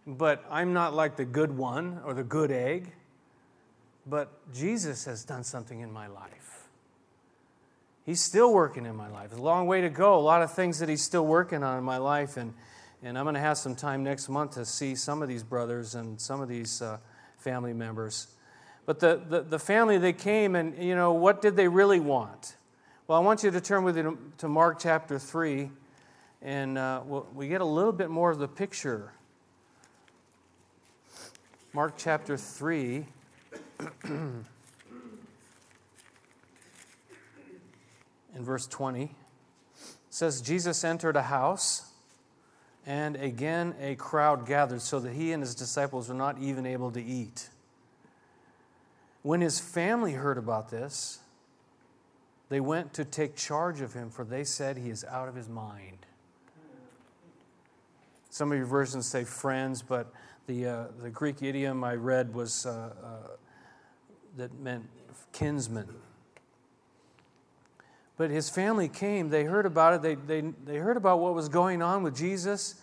But 0.07 0.45
I'm 0.51 0.73
not 0.73 0.95
like 0.95 1.17
the 1.17 1.25
good 1.25 1.57
one 1.57 2.01
or 2.05 2.13
the 2.13 2.25
good 2.25 2.51
egg. 2.51 2.93
But 4.07 4.33
Jesus 4.53 5.05
has 5.07 5.25
done 5.25 5.45
something 5.45 5.81
in 5.81 5.91
my 5.91 6.09
life. 6.09 6.67
He's 8.05 8.21
still 8.21 8.53
working 8.53 8.85
in 8.85 8.97
my 8.97 9.09
life. 9.09 9.31
It's 9.31 9.39
a 9.39 9.43
long 9.43 9.67
way 9.67 9.81
to 9.81 9.89
go. 9.89 10.19
A 10.19 10.21
lot 10.21 10.43
of 10.43 10.53
things 10.53 10.81
that 10.81 10.91
he's 10.91 11.03
still 11.03 11.25
working 11.25 11.63
on 11.63 11.79
in 11.79 11.85
my 11.85 11.97
life. 11.97 12.37
And, 12.37 12.53
and 13.03 13.17
I'm 13.17 13.25
going 13.25 13.35
to 13.35 13.41
have 13.41 13.57
some 13.57 13.77
time 13.77 14.03
next 14.03 14.29
month 14.29 14.55
to 14.55 14.67
see 14.67 14.95
some 14.95 15.23
of 15.23 15.29
these 15.29 15.43
brothers 15.43 15.95
and 15.95 16.21
some 16.21 16.43
of 16.43 16.49
these. 16.49 16.83
Uh, 16.83 16.99
family 17.45 17.75
members. 17.75 18.27
But 18.87 19.01
the, 19.01 19.21
the, 19.29 19.43
the, 19.43 19.59
family, 19.59 19.99
they 19.99 20.15
came 20.15 20.57
and, 20.57 20.83
you 20.83 20.95
know, 20.95 21.13
what 21.13 21.43
did 21.43 21.57
they 21.57 21.69
really 21.69 22.01
want? 22.01 22.57
Well, 23.07 23.19
I 23.19 23.23
want 23.23 23.45
you 23.45 23.51
to 23.51 23.61
turn 23.61 23.85
with 23.85 23.97
me 23.97 24.11
to 24.39 24.49
Mark 24.49 24.79
chapter 24.81 25.19
3, 25.19 25.71
and 26.43 26.79
uh, 26.79 27.03
we 27.35 27.49
get 27.49 27.61
a 27.61 27.67
little 27.67 27.93
bit 27.93 28.09
more 28.11 28.31
of 28.31 28.39
the 28.39 28.49
picture. 28.49 29.13
Mark 31.73 31.95
chapter 31.99 32.37
3. 32.37 33.07
in 38.35 38.45
verse 38.45 38.67
20 38.67 39.15
says 40.11 40.41
Jesus 40.41 40.85
entered 40.85 41.17
a 41.17 41.23
house 41.23 41.93
and 42.87 43.17
again, 43.17 43.75
a 43.81 43.95
crowd 43.95 44.47
gathered 44.47 44.83
so 44.83 45.01
that 45.01 45.13
he 45.13 45.33
and 45.33 45.43
his 45.43 45.55
disciples 45.55 46.09
were 46.09 46.15
not 46.15 46.39
even 46.39 46.67
able 46.67 46.91
to 46.93 47.03
eat. 47.03 47.49
When 49.23 49.41
his 49.41 49.59
family 49.59 50.13
heard 50.13 50.37
about 50.37 50.69
this, 50.69 51.21
they 52.51 52.61
went 52.61 52.93
to 52.95 53.05
take 53.05 53.37
charge 53.37 53.81
of 53.81 53.95
him, 53.95 54.11
for 54.11 54.25
they 54.25 54.45
said 54.45 54.77
he 54.77 54.91
is 54.91 55.05
out 55.05 55.29
of 55.29 55.35
his 55.35 55.49
mind. 55.49 56.07
Some 58.29 58.53
of 58.53 58.59
your 58.59 58.67
versions 58.67 59.07
say 59.07 59.25
friends, 59.25 59.81
but 59.81 60.13
the, 60.47 60.67
uh, 60.67 60.85
the 61.01 61.09
Greek 61.09 61.43
idiom 61.43 61.85
I 61.85 61.95
read 61.95 62.35
was 62.35 62.67
uh, 62.67 62.93
uh, 63.03 63.29
that 64.37 64.53
meant 64.61 64.85
kinsman. 65.33 65.89
But 68.17 68.31
his 68.31 68.49
family 68.49 68.89
came, 68.89 69.29
they 69.29 69.45
heard 69.45 69.67
about 69.67 69.95
it, 69.95 70.03
they, 70.03 70.15
they, 70.15 70.53
they 70.65 70.77
heard 70.77 70.97
about 70.97 71.19
what 71.19 71.35
was 71.35 71.49
going 71.49 71.83
on 71.83 72.03
with 72.03 72.17
Jesus. 72.17 72.77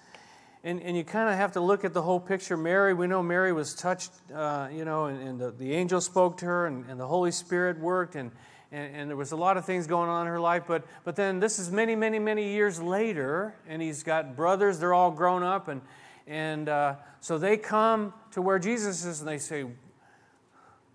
And, 0.64 0.82
and 0.82 0.96
you 0.96 1.04
kind 1.04 1.30
of 1.30 1.36
have 1.36 1.54
to 1.54 1.62
look 1.62 1.86
at 1.86 1.94
the 1.94 2.02
whole 2.02 2.20
picture. 2.20 2.56
Mary, 2.58 2.94
we 2.94 3.08
know 3.08 3.24
Mary 3.24 3.52
was 3.52 3.74
touched, 3.74 4.12
uh, 4.34 4.68
you 4.72 4.86
know, 4.86 5.06
and, 5.06 5.28
and 5.28 5.40
the, 5.40 5.52
the, 5.52 5.74
angel 5.74 6.02
spoke 6.02 6.38
to 6.38 6.46
her, 6.46 6.68
and, 6.68 6.86
and 6.88 7.00
the 7.00 7.08
Holy 7.08 7.32
Spirit 7.32 7.80
worked, 7.80 8.16
and, 8.16 8.30
and, 8.72 8.96
and, 8.96 9.10
there 9.10 9.18
was 9.18 9.32
a 9.32 9.36
lot 9.36 9.58
of 9.58 9.66
things 9.66 9.88
going 9.88 10.08
on 10.08 10.28
in 10.28 10.32
her 10.32 10.40
life. 10.40 10.64
But, 10.68 10.84
but 11.04 11.16
then 11.16 11.40
this 11.40 11.58
is 11.58 11.72
many, 11.72 11.96
many, 11.96 12.20
many 12.20 12.52
years 12.54 12.80
later, 12.80 13.56
and 13.68 13.82
he's 13.82 14.04
got 14.04 14.36
brothers, 14.36 14.78
they're 14.78 14.94
all 14.94 15.10
grown 15.10 15.42
up, 15.42 15.68
and, 15.68 15.82
and 16.28 16.70
uh, 16.70 16.96
so 17.22 17.40
they 17.40 17.58
come 17.58 18.14
to 18.32 18.42
where 18.42 18.60
Jesus 18.60 19.04
is, 19.04 19.20
and 19.20 19.28
they 19.28 19.40
say, 19.40 19.66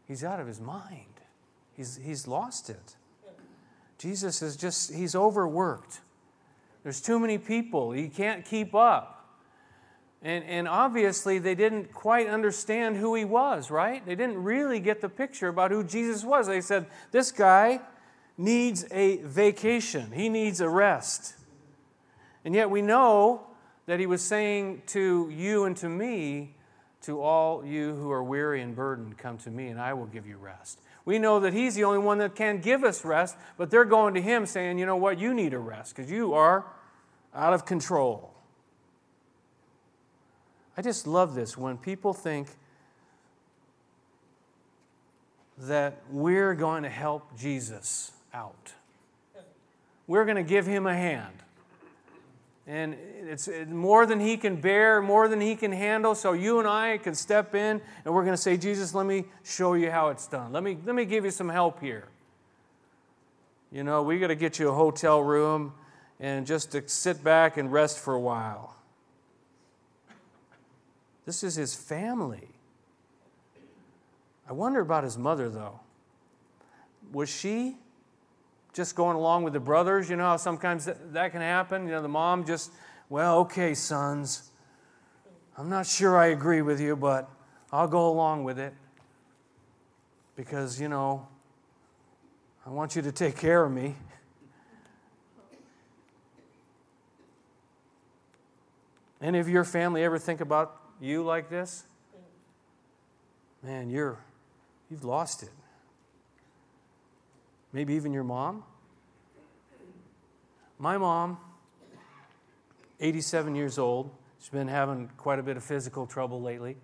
He's 0.06 0.22
out 0.22 0.38
of 0.38 0.46
his 0.46 0.60
mind, 0.60 1.20
he's, 1.76 1.96
he's 1.96 2.28
lost 2.28 2.70
it. 2.70 2.94
Jesus 3.98 4.42
is 4.42 4.56
just, 4.56 4.92
he's 4.92 5.14
overworked. 5.14 6.00
There's 6.82 7.00
too 7.00 7.18
many 7.18 7.38
people. 7.38 7.92
He 7.92 8.08
can't 8.08 8.44
keep 8.44 8.74
up. 8.74 9.16
And, 10.22 10.44
and 10.44 10.68
obviously, 10.68 11.38
they 11.38 11.54
didn't 11.54 11.92
quite 11.92 12.28
understand 12.28 12.96
who 12.96 13.14
he 13.14 13.24
was, 13.24 13.70
right? 13.70 14.04
They 14.04 14.14
didn't 14.14 14.42
really 14.42 14.80
get 14.80 15.00
the 15.00 15.08
picture 15.08 15.48
about 15.48 15.70
who 15.70 15.84
Jesus 15.84 16.24
was. 16.24 16.46
They 16.46 16.60
said, 16.60 16.86
This 17.10 17.30
guy 17.30 17.80
needs 18.38 18.86
a 18.90 19.16
vacation, 19.18 20.10
he 20.12 20.28
needs 20.28 20.60
a 20.60 20.68
rest. 20.68 21.34
And 22.44 22.54
yet, 22.54 22.70
we 22.70 22.82
know 22.82 23.46
that 23.86 24.00
he 24.00 24.06
was 24.06 24.22
saying 24.22 24.82
to 24.86 25.30
you 25.34 25.64
and 25.64 25.76
to 25.78 25.88
me, 25.88 26.54
to 27.02 27.20
all 27.20 27.64
you 27.64 27.94
who 27.94 28.10
are 28.10 28.22
weary 28.22 28.62
and 28.62 28.74
burdened, 28.74 29.16
come 29.16 29.38
to 29.38 29.50
me, 29.50 29.68
and 29.68 29.80
I 29.80 29.94
will 29.94 30.06
give 30.06 30.26
you 30.26 30.36
rest. 30.38 30.80
We 31.06 31.18
know 31.18 31.40
that 31.40 31.54
He's 31.54 31.74
the 31.74 31.84
only 31.84 32.00
one 32.00 32.18
that 32.18 32.34
can 32.34 32.60
give 32.60 32.84
us 32.84 33.02
rest, 33.04 33.36
but 33.56 33.70
they're 33.70 33.86
going 33.86 34.12
to 34.14 34.20
Him 34.20 34.44
saying, 34.44 34.78
you 34.78 34.84
know 34.84 34.96
what, 34.96 35.18
you 35.18 35.32
need 35.32 35.54
a 35.54 35.58
rest 35.58 35.96
because 35.96 36.10
you 36.10 36.34
are 36.34 36.66
out 37.34 37.54
of 37.54 37.64
control. 37.64 38.34
I 40.76 40.82
just 40.82 41.06
love 41.06 41.34
this 41.34 41.56
when 41.56 41.78
people 41.78 42.12
think 42.12 42.48
that 45.58 46.02
we're 46.10 46.54
going 46.54 46.82
to 46.82 46.90
help 46.90 47.38
Jesus 47.38 48.12
out. 48.34 48.74
We're 50.06 50.24
going 50.24 50.36
to 50.36 50.42
give 50.42 50.66
him 50.66 50.86
a 50.86 50.94
hand. 50.94 51.42
And 52.66 52.96
it's 53.22 53.48
more 53.68 54.06
than 54.06 54.18
he 54.18 54.36
can 54.36 54.60
bear, 54.60 55.00
more 55.00 55.28
than 55.28 55.40
he 55.40 55.54
can 55.54 55.70
handle. 55.70 56.14
So 56.16 56.32
you 56.32 56.58
and 56.58 56.66
I 56.66 56.98
can 56.98 57.14
step 57.14 57.54
in 57.54 57.80
and 58.04 58.14
we're 58.14 58.24
going 58.24 58.34
to 58.34 58.42
say, 58.42 58.56
Jesus, 58.56 58.92
let 58.94 59.06
me 59.06 59.26
show 59.44 59.74
you 59.74 59.90
how 59.90 60.08
it's 60.08 60.26
done. 60.26 60.52
Let 60.52 60.64
me, 60.64 60.76
let 60.84 60.94
me 60.94 61.04
give 61.04 61.24
you 61.24 61.30
some 61.30 61.48
help 61.48 61.80
here. 61.80 62.08
You 63.70 63.84
know, 63.84 64.02
we 64.02 64.18
got 64.18 64.28
to 64.28 64.34
get 64.34 64.58
you 64.58 64.68
a 64.68 64.74
hotel 64.74 65.20
room 65.20 65.74
and 66.18 66.46
just 66.46 66.72
to 66.72 66.88
sit 66.88 67.22
back 67.22 67.56
and 67.56 67.70
rest 67.70 67.98
for 67.98 68.14
a 68.14 68.20
while. 68.20 68.74
This 71.24 71.44
is 71.44 71.56
his 71.56 71.74
family. 71.74 72.48
I 74.48 74.52
wonder 74.52 74.80
about 74.80 75.04
his 75.04 75.18
mother, 75.18 75.48
though. 75.48 75.80
Was 77.12 77.28
she 77.28 77.76
just 78.76 78.94
going 78.94 79.16
along 79.16 79.42
with 79.42 79.54
the 79.54 79.60
brothers. 79.60 80.10
You 80.10 80.16
know 80.16 80.24
how 80.24 80.36
sometimes 80.36 80.84
that, 80.84 81.14
that 81.14 81.32
can 81.32 81.40
happen? 81.40 81.86
You 81.86 81.92
know, 81.92 82.02
the 82.02 82.08
mom 82.08 82.44
just, 82.44 82.70
well, 83.08 83.38
okay, 83.38 83.72
sons, 83.72 84.50
I'm 85.56 85.70
not 85.70 85.86
sure 85.86 86.18
I 86.18 86.26
agree 86.26 86.60
with 86.60 86.78
you, 86.78 86.94
but 86.94 87.30
I'll 87.72 87.88
go 87.88 88.06
along 88.06 88.44
with 88.44 88.58
it 88.58 88.74
because, 90.36 90.78
you 90.78 90.90
know, 90.90 91.26
I 92.66 92.70
want 92.70 92.94
you 92.94 93.00
to 93.00 93.12
take 93.12 93.38
care 93.38 93.64
of 93.64 93.72
me. 93.72 93.96
Any 99.22 99.38
of 99.38 99.48
your 99.48 99.64
family 99.64 100.04
ever 100.04 100.18
think 100.18 100.42
about 100.42 100.76
you 101.00 101.22
like 101.22 101.48
this? 101.48 101.84
Man, 103.62 103.88
you're 103.88 104.18
you've 104.90 105.04
lost 105.04 105.42
it. 105.42 105.50
Maybe 107.76 107.92
even 107.92 108.14
your 108.14 108.24
mom. 108.24 108.62
My 110.78 110.96
mom, 110.96 111.36
87 113.00 113.54
years 113.54 113.76
old, 113.76 114.10
she's 114.38 114.48
been 114.48 114.66
having 114.66 115.10
quite 115.18 115.38
a 115.38 115.42
bit 115.42 115.58
of 115.58 115.62
physical 115.62 116.06
trouble 116.06 116.40
lately, 116.40 116.78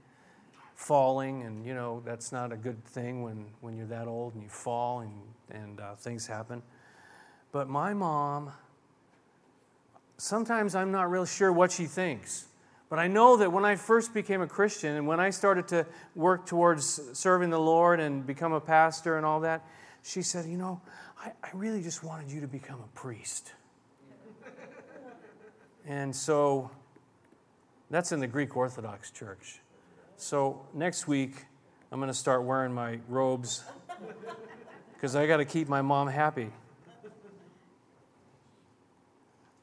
falling, 0.75 1.45
and 1.45 1.65
you 1.65 1.73
know, 1.73 2.03
that's 2.05 2.31
not 2.31 2.53
a 2.53 2.59
good 2.59 2.85
thing 2.85 3.23
when, 3.23 3.47
when 3.63 3.75
you're 3.75 3.87
that 3.87 4.07
old 4.07 4.35
and 4.35 4.43
you 4.43 4.51
fall 4.51 5.01
and, 5.01 5.13
and 5.51 5.81
uh, 5.81 5.95
things 5.95 6.27
happen. 6.27 6.61
But 7.53 7.71
my 7.71 7.95
mom, 7.95 8.53
sometimes 10.19 10.75
I'm 10.75 10.93
not 10.93 11.11
real 11.11 11.25
sure 11.25 11.51
what 11.51 11.73
she 11.73 11.87
thinks. 11.87 12.49
But 12.91 12.99
I 12.99 13.09
know 13.09 13.39
that 13.39 13.51
when 13.51 13.65
I 13.65 13.77
first 13.77 14.13
became 14.13 14.43
a 14.43 14.47
Christian 14.47 14.95
and 14.97 15.07
when 15.07 15.21
I 15.21 15.31
started 15.31 15.69
to 15.69 15.87
work 16.15 16.45
towards 16.45 17.01
serving 17.19 17.49
the 17.49 17.59
Lord 17.59 17.99
and 17.99 18.27
become 18.27 18.53
a 18.53 18.61
pastor 18.61 19.17
and 19.17 19.25
all 19.25 19.41
that, 19.41 19.65
she 20.03 20.23
said, 20.23 20.47
You 20.47 20.59
know, 20.59 20.81
I, 21.19 21.33
I 21.43 21.49
really 21.55 21.83
just 21.83 22.03
wanted 22.03 22.31
you 22.31 22.41
to 22.41 22.49
become 22.49 22.81
a 22.81 22.99
priest. 22.99 23.53
and 25.87 26.15
so 26.15 26.71
that's 27.91 28.13
in 28.13 28.21
the 28.21 28.27
Greek 28.27 28.57
Orthodox 28.57 29.11
Church. 29.11 29.61
So 30.17 30.65
next 30.75 31.07
week, 31.07 31.35
I'm 31.91 32.01
going 32.01 32.11
to 32.11 32.19
start 32.19 32.45
wearing 32.45 32.73
my 32.73 33.01
robes 33.09 33.65
because 34.95 35.15
I 35.15 35.27
got 35.27 35.39
to 35.39 35.45
keep 35.45 35.69
my 35.69 35.83
mom 35.83 36.09
happy. 36.09 36.51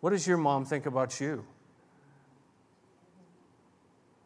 What 0.01 0.11
does 0.11 0.25
your 0.25 0.37
mom 0.37 0.65
think 0.65 0.85
about 0.85 1.19
you? 1.19 1.45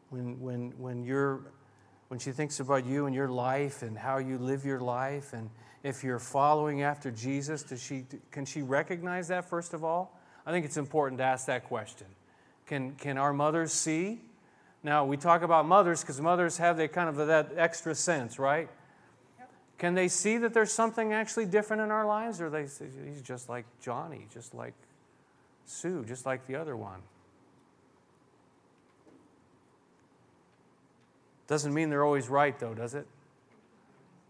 When, 0.09 0.39
when, 0.39 0.73
when, 0.77 1.03
you're, 1.03 1.41
when 2.09 2.19
she 2.19 2.31
thinks 2.31 2.59
about 2.59 2.85
you 2.85 3.07
and 3.07 3.15
your 3.15 3.29
life 3.29 3.81
and 3.81 3.97
how 3.97 4.17
you 4.17 4.37
live 4.37 4.65
your 4.65 4.79
life 4.79 5.33
and 5.33 5.49
if 5.83 6.03
you're 6.03 6.19
following 6.19 6.81
after 6.81 7.11
Jesus, 7.11 7.61
does 7.61 7.83
she, 7.83 8.05
can 8.31 8.45
she 8.45 8.61
recognize 8.61 9.27
that 9.27 9.49
first 9.49 9.73
of 9.73 9.83
all? 9.83 10.17
I 10.45 10.51
think 10.51 10.65
it's 10.65 10.77
important 10.77 11.19
to 11.19 11.25
ask 11.25 11.45
that 11.47 11.65
question. 11.65 12.07
Can, 12.65 12.95
can 12.95 13.17
our 13.17 13.33
mothers 13.33 13.73
see? 13.73 14.21
Now, 14.81 15.05
we 15.05 15.17
talk 15.17 15.41
about 15.43 15.65
mothers 15.65 16.01
because 16.01 16.19
mothers 16.19 16.57
have 16.57 16.77
that 16.77 16.93
kind 16.93 17.09
of 17.09 17.27
that 17.27 17.51
extra 17.55 17.93
sense, 17.95 18.39
right? 18.39 18.69
Can 19.77 19.95
they 19.95 20.07
see 20.07 20.37
that 20.37 20.53
there's 20.53 20.71
something 20.71 21.13
actually 21.13 21.45
different 21.45 21.81
in 21.81 21.91
our 21.91 22.05
lives? 22.05 22.41
Or 22.41 22.49
they 22.49 22.67
say, 22.67 22.85
he's 23.05 23.21
just 23.21 23.49
like 23.49 23.65
Johnny, 23.81 24.27
just 24.33 24.53
like 24.53 24.73
Sue, 25.65 26.05
just 26.05 26.25
like 26.25 26.45
the 26.47 26.55
other 26.55 26.75
one? 26.75 27.01
Doesn't 31.47 31.73
mean 31.73 31.89
they're 31.89 32.05
always 32.05 32.29
right, 32.29 32.57
though, 32.57 32.73
does 32.73 32.93
it? 32.93 33.05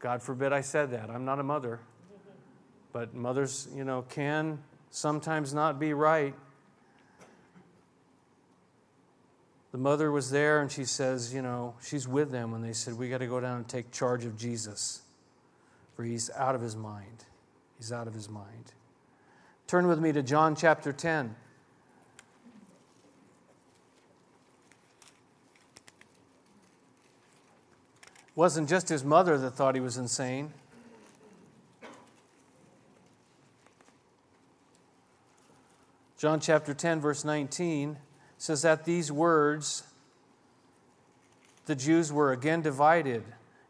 God 0.03 0.21
forbid 0.21 0.51
I 0.51 0.59
said 0.59 0.91
that. 0.91 1.09
I'm 1.09 1.23
not 1.23 1.39
a 1.39 1.43
mother. 1.43 1.79
But 2.91 3.15
mothers, 3.15 3.69
you 3.73 3.85
know, 3.85 4.01
can 4.01 4.59
sometimes 4.91 5.53
not 5.53 5.79
be 5.79 5.93
right. 5.93 6.35
The 9.71 9.77
mother 9.77 10.11
was 10.11 10.29
there 10.29 10.61
and 10.61 10.69
she 10.69 10.83
says, 10.83 11.33
you 11.33 11.41
know, 11.41 11.75
she's 11.81 12.05
with 12.05 12.31
them 12.31 12.51
when 12.51 12.61
they 12.61 12.73
said, 12.73 12.97
We 12.97 13.09
got 13.09 13.19
to 13.19 13.27
go 13.27 13.39
down 13.39 13.55
and 13.55 13.67
take 13.67 13.91
charge 13.91 14.25
of 14.25 14.37
Jesus, 14.37 15.03
for 15.95 16.03
he's 16.03 16.29
out 16.31 16.53
of 16.53 16.59
his 16.59 16.75
mind. 16.75 17.23
He's 17.77 17.93
out 17.93 18.05
of 18.05 18.13
his 18.13 18.27
mind. 18.27 18.73
Turn 19.67 19.87
with 19.87 19.99
me 19.99 20.11
to 20.11 20.21
John 20.21 20.53
chapter 20.53 20.91
10. 20.91 21.33
Wasn't 28.35 28.67
just 28.69 28.89
his 28.89 29.03
mother 29.03 29.37
that 29.37 29.51
thought 29.51 29.75
he 29.75 29.81
was 29.81 29.97
insane. 29.97 30.53
John 36.17 36.39
chapter 36.39 36.73
10, 36.73 37.01
verse 37.01 37.25
19 37.25 37.97
says 38.37 38.61
that 38.61 38.85
these 38.85 39.11
words, 39.11 39.83
the 41.65 41.75
Jews 41.75 42.13
were 42.13 42.31
again 42.31 42.61
divided, 42.61 43.23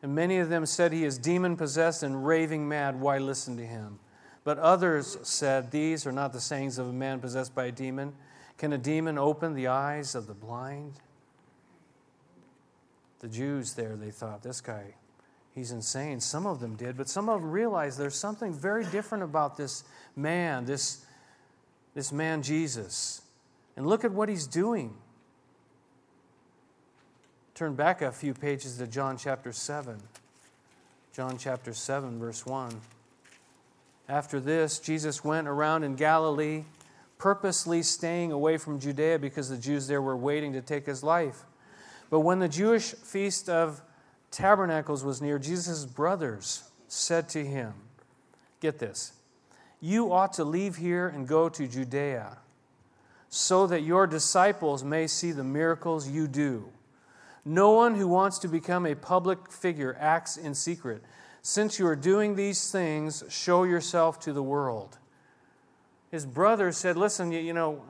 and 0.03 0.13
many 0.13 0.37
of 0.37 0.49
them 0.49 0.65
said 0.65 0.93
he 0.93 1.03
is 1.03 1.17
demon 1.17 1.57
possessed 1.57 2.03
and 2.03 2.25
raving 2.25 2.67
mad. 2.67 2.99
Why 2.99 3.17
listen 3.17 3.57
to 3.57 3.65
him? 3.65 3.99
But 4.43 4.59
others 4.59 5.17
said, 5.23 5.71
These 5.71 6.05
are 6.05 6.11
not 6.11 6.33
the 6.33 6.39
sayings 6.39 6.77
of 6.77 6.87
a 6.87 6.93
man 6.93 7.19
possessed 7.19 7.55
by 7.55 7.65
a 7.65 7.71
demon. 7.71 8.13
Can 8.57 8.73
a 8.73 8.77
demon 8.77 9.17
open 9.17 9.55
the 9.55 9.67
eyes 9.67 10.15
of 10.15 10.27
the 10.27 10.33
blind? 10.33 10.93
The 13.23 13.29
Jews 13.29 13.73
there, 13.75 13.95
they 13.95 14.11
thought, 14.11 14.43
this 14.43 14.59
guy, 14.59 14.95
he's 15.55 15.71
insane. 15.71 16.19
Some 16.19 16.45
of 16.45 16.59
them 16.59 16.75
did, 16.75 16.97
but 16.97 17.07
some 17.07 17.29
of 17.29 17.39
them 17.39 17.49
realized 17.49 17.97
there's 17.97 18.17
something 18.17 18.53
very 18.53 18.83
different 18.83 19.23
about 19.23 19.55
this 19.55 19.85
man, 20.13 20.65
this, 20.65 21.05
this 21.95 22.11
man 22.11 22.43
Jesus. 22.43 23.21
And 23.77 23.87
look 23.87 24.03
at 24.03 24.11
what 24.11 24.27
he's 24.27 24.45
doing. 24.45 24.93
Turn 27.55 27.75
back 27.75 28.01
a 28.01 28.11
few 28.11 28.33
pages 28.33 28.77
to 28.79 28.87
John 28.87 29.15
chapter 29.15 29.53
7. 29.53 30.01
John 31.15 31.37
chapter 31.37 31.73
7, 31.73 32.19
verse 32.19 32.45
1. 32.45 32.81
After 34.09 34.41
this, 34.41 34.79
Jesus 34.79 35.23
went 35.23 35.47
around 35.47 35.85
in 35.85 35.95
Galilee, 35.95 36.65
purposely 37.17 37.83
staying 37.83 38.33
away 38.33 38.57
from 38.57 38.81
Judea 38.81 39.17
because 39.17 39.47
the 39.47 39.55
Jews 39.55 39.87
there 39.87 40.01
were 40.01 40.17
waiting 40.17 40.51
to 40.51 40.61
take 40.61 40.85
his 40.85 41.03
life. 41.03 41.45
But 42.13 42.19
when 42.19 42.37
the 42.37 42.47
Jewish 42.47 42.91
feast 42.91 43.49
of 43.49 43.81
tabernacles 44.29 45.03
was 45.03 45.19
near, 45.19 45.39
Jesus' 45.39 45.83
brothers 45.83 46.63
said 46.87 47.27
to 47.29 47.43
him, 47.43 47.73
Get 48.59 48.77
this, 48.77 49.13
you 49.81 50.13
ought 50.13 50.33
to 50.33 50.43
leave 50.43 50.75
here 50.75 51.07
and 51.07 51.27
go 51.27 51.49
to 51.49 51.67
Judea, 51.67 52.37
so 53.29 53.65
that 53.65 53.81
your 53.81 54.05
disciples 54.05 54.83
may 54.83 55.07
see 55.07 55.31
the 55.31 55.43
miracles 55.43 56.07
you 56.07 56.27
do. 56.27 56.69
No 57.45 57.71
one 57.71 57.95
who 57.95 58.07
wants 58.07 58.37
to 58.39 58.47
become 58.47 58.85
a 58.85 58.93
public 58.93 59.51
figure 59.51 59.97
acts 59.99 60.37
in 60.37 60.53
secret. 60.53 61.01
Since 61.41 61.79
you 61.79 61.87
are 61.87 61.95
doing 61.95 62.35
these 62.35 62.71
things, 62.71 63.23
show 63.27 63.63
yourself 63.63 64.19
to 64.19 64.33
the 64.33 64.43
world. 64.43 64.99
His 66.11 66.27
brothers 66.27 66.77
said, 66.77 66.95
Listen, 66.95 67.31
you, 67.31 67.39
you 67.39 67.53
know, 67.53 67.81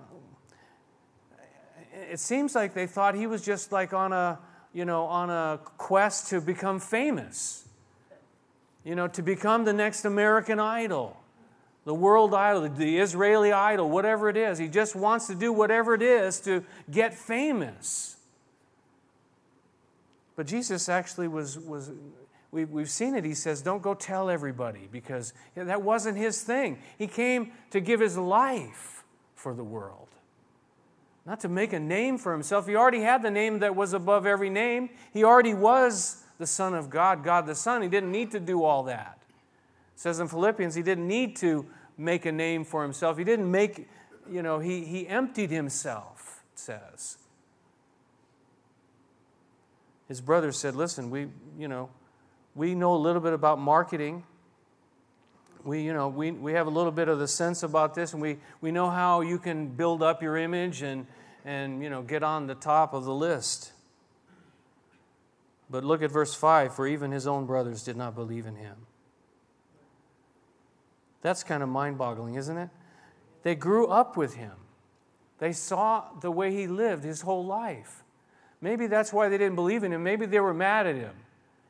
it 2.11 2.19
seems 2.19 2.55
like 2.55 2.73
they 2.73 2.87
thought 2.87 3.15
he 3.15 3.27
was 3.27 3.43
just 3.43 3.71
like 3.71 3.93
on 3.93 4.13
a, 4.13 4.39
you 4.73 4.85
know, 4.85 5.05
on 5.05 5.29
a 5.29 5.59
quest 5.77 6.29
to 6.29 6.41
become 6.41 6.79
famous. 6.79 7.65
You 8.83 8.95
know, 8.95 9.07
to 9.09 9.21
become 9.21 9.63
the 9.63 9.73
next 9.73 10.03
American 10.03 10.59
idol, 10.59 11.17
the 11.85 11.93
world 11.93 12.33
idol, 12.33 12.67
the 12.67 12.99
Israeli 12.99 13.51
idol, 13.51 13.89
whatever 13.89 14.29
it 14.29 14.35
is. 14.35 14.57
He 14.57 14.67
just 14.67 14.95
wants 14.95 15.27
to 15.27 15.35
do 15.35 15.53
whatever 15.53 15.93
it 15.93 16.01
is 16.01 16.41
to 16.41 16.65
get 16.91 17.13
famous. 17.13 18.17
But 20.35 20.47
Jesus 20.47 20.89
actually 20.89 21.27
was, 21.27 21.57
was 21.57 21.91
we, 22.51 22.65
we've 22.65 22.89
seen 22.89 23.15
it. 23.15 23.23
He 23.23 23.35
says, 23.35 23.61
Don't 23.61 23.81
go 23.81 23.93
tell 23.93 24.29
everybody 24.29 24.87
because 24.91 25.33
that 25.55 25.81
wasn't 25.81 26.17
his 26.17 26.41
thing. 26.41 26.79
He 26.97 27.07
came 27.07 27.51
to 27.71 27.79
give 27.79 27.99
his 27.99 28.17
life 28.17 29.03
for 29.35 29.53
the 29.53 29.63
world 29.63 30.07
not 31.25 31.39
to 31.41 31.49
make 31.49 31.73
a 31.73 31.79
name 31.79 32.17
for 32.17 32.33
himself. 32.33 32.67
He 32.67 32.75
already 32.75 33.01
had 33.01 33.21
the 33.21 33.31
name 33.31 33.59
that 33.59 33.75
was 33.75 33.93
above 33.93 34.25
every 34.25 34.49
name. 34.49 34.89
He 35.13 35.23
already 35.23 35.53
was 35.53 36.23
the 36.37 36.47
Son 36.47 36.73
of 36.73 36.89
God, 36.89 37.23
God 37.23 37.45
the 37.45 37.55
Son. 37.55 37.81
He 37.81 37.87
didn't 37.87 38.11
need 38.11 38.31
to 38.31 38.39
do 38.39 38.63
all 38.63 38.83
that. 38.83 39.19
It 39.95 39.99
says 39.99 40.19
in 40.19 40.27
Philippians, 40.27 40.75
he 40.75 40.81
didn't 40.81 41.07
need 41.07 41.35
to 41.37 41.65
make 41.97 42.25
a 42.25 42.31
name 42.31 42.65
for 42.65 42.81
himself. 42.81 43.17
He 43.17 43.23
didn't 43.23 43.49
make 43.49 43.87
you 44.29 44.41
know, 44.41 44.59
he, 44.59 44.83
he 44.85 45.07
emptied 45.07 45.49
himself, 45.49 46.43
it 46.53 46.59
says. 46.59 47.17
His 50.07 50.21
brother 50.21 50.51
said, 50.51 50.75
Listen, 50.75 51.09
we, 51.09 51.27
you 51.57 51.67
know, 51.67 51.89
we 52.55 52.75
know 52.75 52.95
a 52.95 52.97
little 52.97 53.21
bit 53.21 53.33
about 53.33 53.59
marketing. 53.59 54.23
We, 55.63 55.81
you 55.81 55.93
know, 55.93 56.09
we, 56.09 56.31
we 56.31 56.53
have 56.53 56.67
a 56.67 56.69
little 56.69 56.91
bit 56.91 57.07
of 57.07 57.19
the 57.19 57.27
sense 57.27 57.63
about 57.63 57.95
this, 57.95 58.13
and 58.13 58.21
we, 58.21 58.37
we 58.59 58.71
know 58.71 58.89
how 58.89 59.21
you 59.21 59.39
can 59.39 59.67
build 59.67 60.03
up 60.03 60.21
your 60.21 60.37
image 60.37 60.81
and, 60.81 61.07
and 61.45 61.81
you 61.81 61.89
know, 61.89 62.01
get 62.01 62.21
on 62.21 62.47
the 62.47 62.55
top 62.55 62.93
of 62.93 63.05
the 63.05 63.13
list. 63.13 63.71
But 65.69 65.83
look 65.83 66.01
at 66.01 66.11
verse 66.11 66.35
5 66.35 66.75
for 66.75 66.85
even 66.85 67.11
his 67.11 67.25
own 67.25 67.45
brothers 67.45 67.83
did 67.83 67.95
not 67.95 68.13
believe 68.13 68.45
in 68.45 68.55
him. 68.55 68.75
That's 71.21 71.43
kind 71.43 71.63
of 71.63 71.69
mind 71.69 71.97
boggling, 71.97 72.35
isn't 72.35 72.57
it? 72.57 72.69
They 73.43 73.55
grew 73.55 73.87
up 73.87 74.17
with 74.17 74.35
him, 74.35 74.53
they 75.39 75.51
saw 75.51 76.05
the 76.21 76.31
way 76.31 76.53
he 76.53 76.67
lived 76.67 77.03
his 77.03 77.21
whole 77.21 77.45
life. 77.45 78.03
Maybe 78.61 78.87
that's 78.87 79.11
why 79.11 79.27
they 79.27 79.37
didn't 79.37 79.55
believe 79.55 79.83
in 79.83 79.91
him. 79.91 80.03
Maybe 80.03 80.25
they 80.25 80.39
were 80.39 80.53
mad 80.53 80.87
at 80.87 80.95
him. 80.95 81.13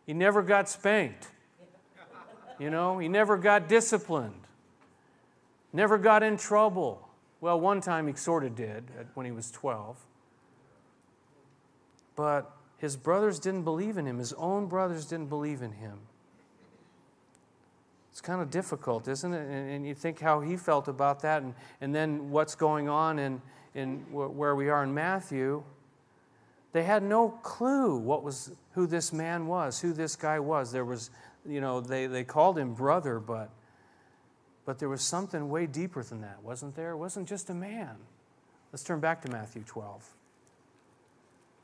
He 0.06 0.14
never 0.14 0.44
got 0.44 0.70
spanked. 0.70 1.28
You 2.64 2.70
know, 2.70 2.98
he 2.98 3.10
never 3.10 3.36
got 3.36 3.68
disciplined, 3.68 4.40
never 5.74 5.98
got 5.98 6.24
in 6.24 6.38
trouble. 6.38 7.10
Well, 7.42 7.60
one 7.60 7.82
time 7.82 8.08
he 8.08 8.14
sort 8.14 8.46
of 8.46 8.56
did 8.56 8.86
when 9.16 9.26
he 9.26 9.34
was 9.34 9.52
12. 9.52 9.98
But 12.16 12.50
his 12.78 12.96
brothers 12.96 13.38
didn't 13.38 13.64
believe 13.64 13.98
in 13.98 14.06
him, 14.06 14.18
his 14.18 14.32
own 14.32 14.68
brothers 14.68 15.06
didn't 15.06 15.28
believe 15.28 15.62
in 15.62 15.74
him. 15.74 16.00
It's 18.12 18.22
kind 18.22 18.42
of 18.42 18.50
difficult, 18.50 19.10
isn't 19.10 19.34
it? 19.34 19.42
And, 19.42 19.70
and, 19.70 19.86
you 19.86 19.94
think 19.94 20.22
how 20.22 20.40
he 20.40 20.56
felt 20.56 20.88
about 20.88 21.20
that, 21.24 21.42
and, 21.42 21.54
and 21.82 21.94
then 21.94 22.30
what's 22.30 22.56
going 22.56 22.88
on 22.88 23.20
in, 23.20 23.42
in 23.76 24.06
where 24.10 24.56
we 24.56 24.70
are 24.70 24.84
in 24.84 24.94
Matthew. 24.94 25.64
They 26.72 26.84
had 26.84 27.04
no 27.04 27.30
clue 27.44 27.98
what 27.98 28.24
was 28.24 28.54
who 28.72 28.88
this 28.88 29.12
man 29.12 29.48
was, 29.48 29.82
who 29.82 29.92
this 29.92 30.16
guy 30.16 30.40
was. 30.40 30.72
There 30.72 30.86
was, 30.86 31.10
you 31.48 31.62
know, 31.62 31.82
they, 31.82 32.08
they 32.08 32.24
called 32.24 32.58
him 32.58 32.74
brother, 32.74 33.20
but 33.20 33.50
but 34.66 34.80
there 34.80 34.88
was 34.88 35.02
something 35.02 35.50
way 35.50 35.66
deeper 35.66 36.02
than 36.04 36.22
that, 36.22 36.42
wasn't 36.42 36.74
there? 36.76 36.92
It 36.92 36.98
wasn't 36.98 37.28
just 37.28 37.50
a 37.50 37.54
man. 37.54 37.98
Let's 38.72 38.82
turn 38.82 39.02
back 39.02 39.22
to 39.24 39.30
Matthew 39.30 39.62
12. 39.64 40.10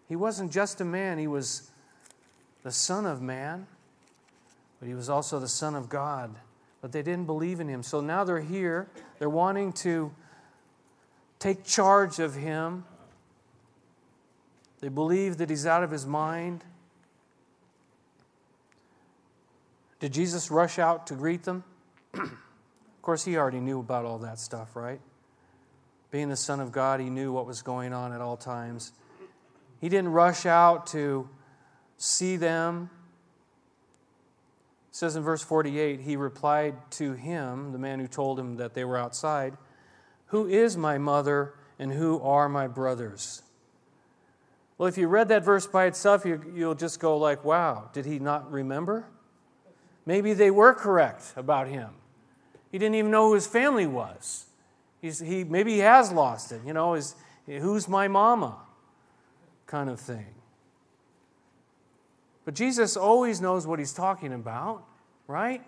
He 0.09 0.17
wasn't 0.17 0.51
just 0.51 0.81
a 0.81 0.86
man, 0.86 1.17
he 1.17 1.27
was 1.27 1.71
the 2.63 2.71
Son 2.71 3.05
of 3.05 3.21
Man 3.21 3.67
but 4.79 4.88
he 4.88 4.93
was 4.93 5.09
also 5.09 5.39
the 5.39 5.48
Son 5.48 5.75
of 5.75 5.89
God. 5.89 6.33
But 6.81 6.93
they 6.93 7.01
didn't 7.01 7.25
believe 7.25 7.59
in 7.59 7.67
him. 7.67 7.83
So 7.83 8.00
now 8.00 8.24
they're 8.24 8.39
here. 8.39 8.88
They're 9.19 9.29
wanting 9.29 9.74
to 9.74 10.12
take 11.38 11.65
charge 11.65 12.19
of 12.19 12.36
him. 12.36 12.86
They 14.79 14.88
believe 14.88 15.38
that 15.38 15.50
he's 15.50 15.65
out 15.65 15.83
of 15.83 15.91
his 15.91 16.05
mind. 16.05 16.63
Did 19.99 20.13
Jesus 20.13 20.49
rush 20.49 20.79
out 20.79 21.07
to 21.07 21.15
greet 21.15 21.43
them? 21.43 21.63
of 22.13 22.31
course, 23.01 23.25
he 23.25 23.37
already 23.37 23.59
knew 23.59 23.79
about 23.79 24.05
all 24.05 24.19
that 24.19 24.39
stuff, 24.39 24.75
right? 24.75 25.01
Being 26.11 26.29
the 26.29 26.37
Son 26.37 26.59
of 26.59 26.71
God, 26.71 26.99
he 26.99 27.09
knew 27.09 27.31
what 27.31 27.45
was 27.45 27.61
going 27.61 27.93
on 27.93 28.13
at 28.13 28.21
all 28.21 28.37
times. 28.37 28.93
He 29.79 29.89
didn't 29.89 30.11
rush 30.11 30.45
out 30.45 30.87
to 30.87 31.29
see 31.97 32.37
them 32.37 32.89
it 34.89 34.95
says 34.95 35.15
in 35.15 35.21
verse 35.21 35.43
48, 35.43 36.01
he 36.01 36.15
replied 36.15 36.75
to 36.91 37.13
him, 37.13 37.71
the 37.71 37.77
man 37.77 37.99
who 37.99 38.07
told 38.07 38.39
him 38.39 38.55
that 38.55 38.73
they 38.73 38.83
were 38.83 38.97
outside, 38.97 39.55
Who 40.27 40.47
is 40.47 40.75
my 40.75 40.97
mother 40.97 41.53
and 41.77 41.91
who 41.91 42.19
are 42.21 42.49
my 42.49 42.67
brothers? 42.67 43.43
Well, 44.77 44.87
if 44.87 44.97
you 44.97 45.07
read 45.07 45.27
that 45.27 45.45
verse 45.45 45.67
by 45.67 45.85
itself, 45.85 46.25
you, 46.25 46.41
will 46.55 46.73
just 46.73 46.99
go 46.99 47.17
like, 47.17 47.43
wow, 47.43 47.89
did 47.93 48.05
he 48.05 48.17
not 48.17 48.51
remember? 48.51 49.05
Maybe 50.05 50.33
they 50.33 50.51
were 50.51 50.73
correct 50.73 51.33
about 51.35 51.67
him. 51.67 51.89
He 52.71 52.77
didn't 52.77 52.95
even 52.95 53.12
know 53.12 53.27
who 53.27 53.35
his 53.35 53.47
family 53.47 53.88
was. 53.88 54.45
He's, 55.01 55.19
he, 55.19 55.43
maybe 55.43 55.73
he 55.73 55.79
has 55.79 56.12
lost 56.12 56.51
it. 56.51 56.62
You 56.65 56.73
know, 56.73 56.93
is, 56.93 57.15
who's 57.45 57.88
my 57.88 58.07
mama? 58.07 58.57
Kind 59.65 59.89
of 59.89 59.99
thing. 59.99 60.33
But 62.45 62.55
Jesus 62.55 62.97
always 62.97 63.41
knows 63.41 63.67
what 63.67 63.79
he's 63.79 63.93
talking 63.93 64.33
about, 64.33 64.83
right? 65.27 65.63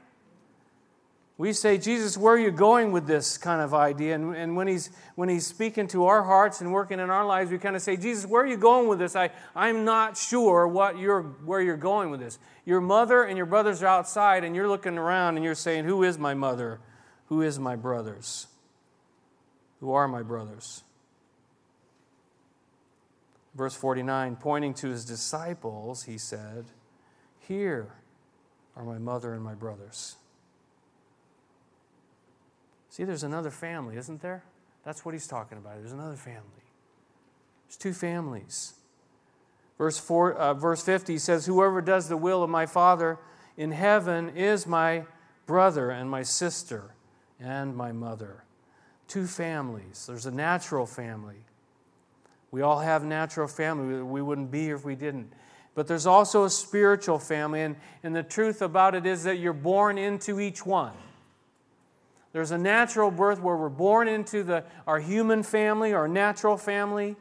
We 1.42 1.54
say, 1.54 1.80
Jesus, 1.80 2.20
where 2.20 2.36
are 2.36 2.40
you 2.40 2.52
going 2.52 2.92
with 2.92 3.08
this 3.08 3.36
kind 3.40 3.64
of 3.64 3.74
idea? 3.74 4.14
And, 4.14 4.36
and 4.36 4.56
when, 4.56 4.68
he's, 4.68 4.92
when 5.16 5.28
he's 5.28 5.48
speaking 5.48 5.88
to 5.88 6.06
our 6.06 6.22
hearts 6.22 6.62
and 6.62 6.72
working 6.72 7.00
in 7.00 7.10
our 7.10 7.26
lives, 7.26 7.50
we 7.50 7.58
kind 7.58 7.76
of 7.76 7.82
say, 7.82 7.98
Jesus, 7.98 8.28
where 8.28 8.44
are 8.44 8.46
you 8.46 8.58
going 8.58 8.88
with 8.88 9.00
this? 9.00 9.16
I, 9.16 9.32
I'm 9.56 9.84
not 9.84 10.16
sure 10.16 10.68
what 10.68 11.00
you're, 11.00 11.24
where 11.24 11.60
you're 11.60 11.78
going 11.78 12.12
with 12.12 12.20
this. 12.20 12.38
Your 12.64 12.80
mother 12.80 13.24
and 13.24 13.38
your 13.38 13.48
brothers 13.48 13.82
are 13.82 13.88
outside, 13.88 14.44
and 14.44 14.56
you're 14.56 14.68
looking 14.68 15.00
around 15.00 15.36
and 15.36 15.44
you're 15.44 15.56
saying, 15.56 15.86
Who 15.86 16.04
is 16.04 16.20
my 16.20 16.36
mother? 16.36 16.80
Who 17.26 17.42
is 17.42 17.58
my 17.58 17.76
brothers? 17.76 18.46
Who 19.80 19.94
are 19.94 20.08
my 20.08 20.22
brothers? 20.22 20.84
Verse 23.56 23.74
49 23.74 24.36
pointing 24.36 24.76
to 24.76 24.90
his 24.90 25.06
disciples, 25.06 26.04
he 26.04 26.20
said, 26.20 26.66
Here 27.40 27.96
are 28.76 28.84
my 28.84 29.00
mother 29.00 29.34
and 29.34 29.44
my 29.44 29.56
brothers. 29.56 30.18
See, 32.92 33.04
there's 33.04 33.24
another 33.24 33.50
family, 33.50 33.98
isn't 33.98 34.22
there? 34.22 34.44
That's 34.86 35.04
what 35.04 35.14
he's 35.14 35.26
talking 35.26 35.58
about. 35.58 35.80
There's 35.80 35.92
another 35.92 36.16
family. 36.16 36.44
There's 37.66 37.78
two 37.78 37.94
families. 37.94 38.74
Verse, 39.80 39.98
four, 39.98 40.34
uh, 40.34 40.54
verse 40.54 40.84
50 40.84 41.18
says, 41.18 41.48
Whoever 41.48 41.82
does 41.82 42.08
the 42.08 42.18
will 42.18 42.44
of 42.44 42.52
my 42.52 42.68
Father 42.68 43.18
in 43.58 43.72
heaven 43.72 44.30
is 44.30 44.68
my 44.68 45.06
brother 45.48 45.90
and 45.90 46.08
my 46.08 46.22
sister 46.22 46.92
and 47.40 47.76
my 47.76 47.92
mother. 47.92 48.44
Two 49.08 49.26
families. 49.26 50.06
There's 50.06 50.28
a 50.28 50.32
natural 50.32 50.86
family 50.86 51.46
we 52.52 52.62
all 52.62 52.80
have 52.80 53.04
natural 53.04 53.48
family. 53.48 54.04
We 54.04 54.22
wouldn't 54.22 54.52
be 54.52 54.64
here 54.64 54.76
if 54.76 54.84
we 54.84 54.96
didn't. 54.96 55.32
But 55.74 55.88
there's 55.88 56.06
also 56.06 56.44
a 56.44 56.50
spiritual 56.50 57.18
family, 57.18 57.62
and, 57.62 57.78
and 58.04 58.14
the 58.14 58.24
truth 58.24 58.62
about 58.62 58.94
it 58.94 59.06
is 59.06 59.24
that 59.24 59.40
you're 59.40 59.54
born 59.54 59.98
into 59.98 60.42
each 60.42 60.66
one. 60.66 60.92
There's 62.34 62.52
a 62.52 62.58
natural 62.58 63.12
birth 63.12 63.41
where 63.41 63.58
we're 63.58 63.70
born 63.70 64.08
into 64.08 64.44
the, 64.44 64.63
our 64.88 65.00
human 65.00 65.44
family, 65.44 65.94
our 65.94 66.08
natural 66.08 66.58
family. 66.58 67.17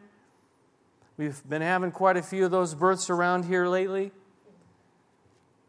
We've 1.17 1.43
been 1.49 1.63
having 1.63 1.91
quite 1.91 2.17
a 2.17 2.23
few 2.23 2.45
of 2.45 2.51
those 2.51 2.75
births 2.75 3.11
around 3.11 3.45
here 3.45 3.67
lately. 3.67 4.13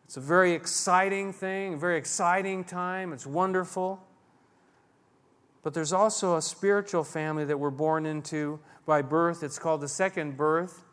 It's 0.05 0.17
a 0.17 0.21
very 0.21 0.53
exciting 0.53 1.33
thing, 1.33 1.75
a 1.75 1.77
very 1.77 1.97
exciting 1.97 2.63
time. 2.63 3.13
It's 3.13 3.25
wonderful. 3.25 4.05
But 5.63 5.73
there's 5.73 5.93
also 5.93 6.35
a 6.35 6.41
spiritual 6.41 7.03
family 7.03 7.45
that 7.45 7.57
we're 7.59 7.69
born 7.69 8.05
into 8.05 8.59
by 8.85 9.01
birth. 9.01 9.43
It's 9.43 9.59
called 9.59 9.81
the 9.81 9.87
second 9.87 10.37
birth. 10.37 10.83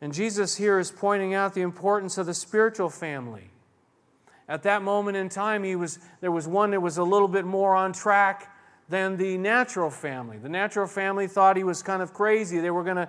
And 0.00 0.12
Jesus 0.12 0.56
here 0.56 0.78
is 0.78 0.90
pointing 0.90 1.34
out 1.34 1.54
the 1.54 1.62
importance 1.62 2.18
of 2.18 2.26
the 2.26 2.34
spiritual 2.34 2.90
family. 2.90 3.50
At 4.48 4.62
that 4.62 4.82
moment 4.82 5.16
in 5.16 5.28
time, 5.28 5.64
he 5.64 5.74
was, 5.74 5.98
there 6.20 6.30
was 6.30 6.46
one 6.46 6.70
that 6.70 6.80
was 6.80 6.98
a 6.98 7.04
little 7.04 7.28
bit 7.28 7.44
more 7.44 7.74
on 7.74 7.92
track 7.92 8.52
than 8.88 9.16
the 9.16 9.36
natural 9.36 9.90
family. 9.90 10.38
The 10.38 10.48
natural 10.48 10.86
family 10.86 11.26
thought 11.26 11.56
he 11.56 11.64
was 11.64 11.82
kind 11.82 12.00
of 12.00 12.14
crazy. 12.14 12.60
They 12.60 12.70
were 12.70 12.84
going 12.84 13.08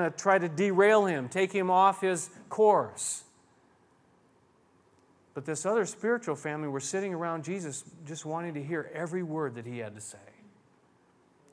to 0.00 0.12
try 0.16 0.38
to 0.38 0.48
derail 0.48 1.06
him, 1.06 1.28
take 1.28 1.52
him 1.52 1.70
off 1.70 2.00
his 2.00 2.30
course. 2.48 3.22
But 5.34 5.44
this 5.44 5.64
other 5.64 5.86
spiritual 5.86 6.34
family 6.34 6.66
were 6.66 6.80
sitting 6.80 7.14
around 7.14 7.44
Jesus 7.44 7.84
just 8.04 8.26
wanting 8.26 8.54
to 8.54 8.62
hear 8.62 8.90
every 8.92 9.22
word 9.22 9.54
that 9.54 9.66
he 9.66 9.78
had 9.78 9.94
to 9.94 10.00
say. 10.00 10.18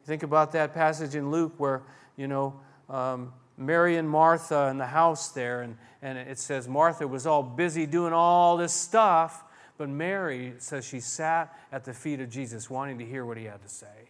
Think 0.06 0.24
about 0.24 0.52
that 0.54 0.74
passage 0.74 1.14
in 1.14 1.30
Luke 1.30 1.54
where, 1.58 1.84
you 2.18 2.28
know, 2.28 2.60
um, 2.90 3.32
Mary 3.58 3.96
and 3.96 4.10
Martha 4.10 4.68
in 4.68 4.78
the 4.78 4.88
house 4.88 5.30
there, 5.30 5.62
and, 5.62 5.78
and 6.02 6.18
it 6.18 6.38
says 6.38 6.68
Martha 6.68 7.08
was 7.08 7.26
all 7.26 7.44
busy 7.44 7.86
doing 7.86 8.14
all 8.14 8.58
this 8.58 8.74
stuff, 8.74 9.44
but 9.78 9.90
Mary 9.90 10.54
says 10.58 10.86
she 10.86 11.00
sat 11.00 11.58
at 11.72 11.86
the 11.86 11.94
feet 11.94 12.20
of 12.20 12.30
Jesus 12.30 12.70
wanting 12.70 12.98
to 13.00 13.06
hear 13.06 13.26
what 13.26 13.38
he 13.38 13.46
had 13.46 13.62
to 13.62 13.70
say. 13.70 14.10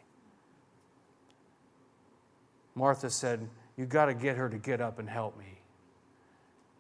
Martha 2.75 3.10
said, 3.10 3.47
You 3.77 3.86
got 3.86 4.05
to 4.05 4.13
get 4.13 4.36
her 4.36 4.49
to 4.49 4.58
get 4.58 4.81
up 4.81 4.99
and 4.99 5.10
help 5.10 5.38
me. 5.38 5.60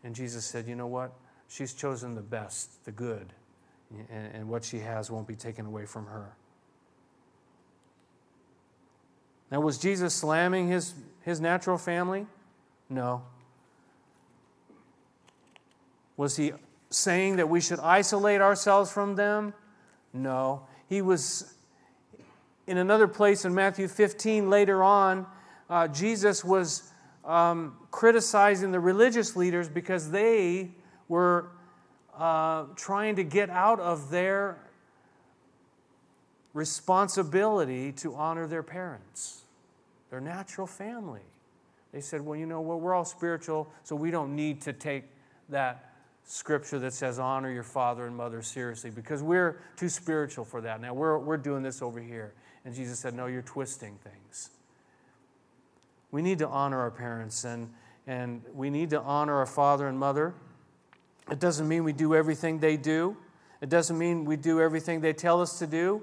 And 0.03 0.13
Jesus 0.13 0.45
said, 0.45 0.67
You 0.67 0.75
know 0.75 0.87
what? 0.87 1.13
She's 1.47 1.73
chosen 1.73 2.15
the 2.15 2.21
best, 2.21 2.83
the 2.85 2.91
good, 2.91 3.27
and, 4.09 4.33
and 4.33 4.49
what 4.49 4.63
she 4.63 4.79
has 4.79 5.09
won't 5.09 5.27
be 5.27 5.35
taken 5.35 5.65
away 5.65 5.85
from 5.85 6.07
her. 6.07 6.35
Now, 9.51 9.61
was 9.61 9.77
Jesus 9.77 10.13
slamming 10.13 10.67
his, 10.67 10.95
his 11.21 11.39
natural 11.39 11.77
family? 11.77 12.25
No. 12.89 13.23
Was 16.17 16.37
he 16.37 16.53
saying 16.89 17.37
that 17.37 17.49
we 17.49 17.59
should 17.59 17.79
isolate 17.79 18.41
ourselves 18.41 18.91
from 18.91 19.15
them? 19.15 19.53
No. 20.13 20.65
He 20.87 21.01
was, 21.01 21.53
in 22.67 22.77
another 22.77 23.07
place 23.07 23.43
in 23.43 23.53
Matthew 23.53 23.87
15, 23.87 24.49
later 24.49 24.83
on, 24.83 25.25
uh, 25.69 25.87
Jesus 25.87 26.43
was 26.43 26.91
um, 27.25 27.75
criticizing 27.91 28.71
the 28.71 28.79
religious 28.79 29.35
leaders 29.35 29.67
because 29.67 30.11
they 30.11 30.71
were 31.07 31.49
uh, 32.17 32.65
trying 32.75 33.15
to 33.17 33.23
get 33.23 33.49
out 33.49 33.79
of 33.79 34.09
their 34.09 34.57
responsibility 36.53 37.91
to 37.91 38.15
honor 38.15 38.47
their 38.47 38.63
parents, 38.63 39.43
their 40.09 40.21
natural 40.21 40.67
family. 40.67 41.21
They 41.95 42.01
said, 42.01 42.19
well, 42.19 42.37
you 42.37 42.45
know 42.45 42.59
what, 42.59 42.81
we're 42.81 42.93
all 42.93 43.05
spiritual, 43.05 43.69
so 43.83 43.95
we 43.95 44.11
don't 44.11 44.35
need 44.35 44.59
to 44.63 44.73
take 44.73 45.05
that 45.47 45.93
scripture 46.25 46.77
that 46.79 46.91
says 46.91 47.19
honor 47.19 47.49
your 47.49 47.63
father 47.63 48.05
and 48.05 48.13
mother 48.13 48.41
seriously 48.41 48.89
because 48.89 49.23
we're 49.23 49.61
too 49.77 49.87
spiritual 49.87 50.43
for 50.43 50.59
that. 50.59 50.81
Now 50.81 50.93
we're, 50.93 51.17
we're 51.17 51.37
doing 51.37 51.63
this 51.63 51.81
over 51.81 52.01
here. 52.01 52.33
And 52.65 52.75
Jesus 52.75 52.99
said, 52.99 53.13
No, 53.13 53.27
you're 53.27 53.43
twisting 53.43 53.97
things. 54.03 54.49
We 56.11 56.21
need 56.21 56.39
to 56.39 56.49
honor 56.49 56.81
our 56.81 56.91
parents 56.91 57.45
and, 57.45 57.69
and 58.07 58.41
we 58.53 58.69
need 58.69 58.89
to 58.89 58.99
honor 58.99 59.37
our 59.37 59.45
father 59.45 59.87
and 59.87 59.97
mother. 59.97 60.33
It 61.31 61.39
doesn't 61.39 61.65
mean 61.65 61.85
we 61.85 61.93
do 61.93 62.13
everything 62.13 62.59
they 62.59 62.75
do, 62.75 63.15
it 63.61 63.69
doesn't 63.69 63.97
mean 63.97 64.25
we 64.25 64.35
do 64.35 64.59
everything 64.59 64.99
they 64.99 65.13
tell 65.13 65.41
us 65.41 65.59
to 65.59 65.65
do. 65.65 66.01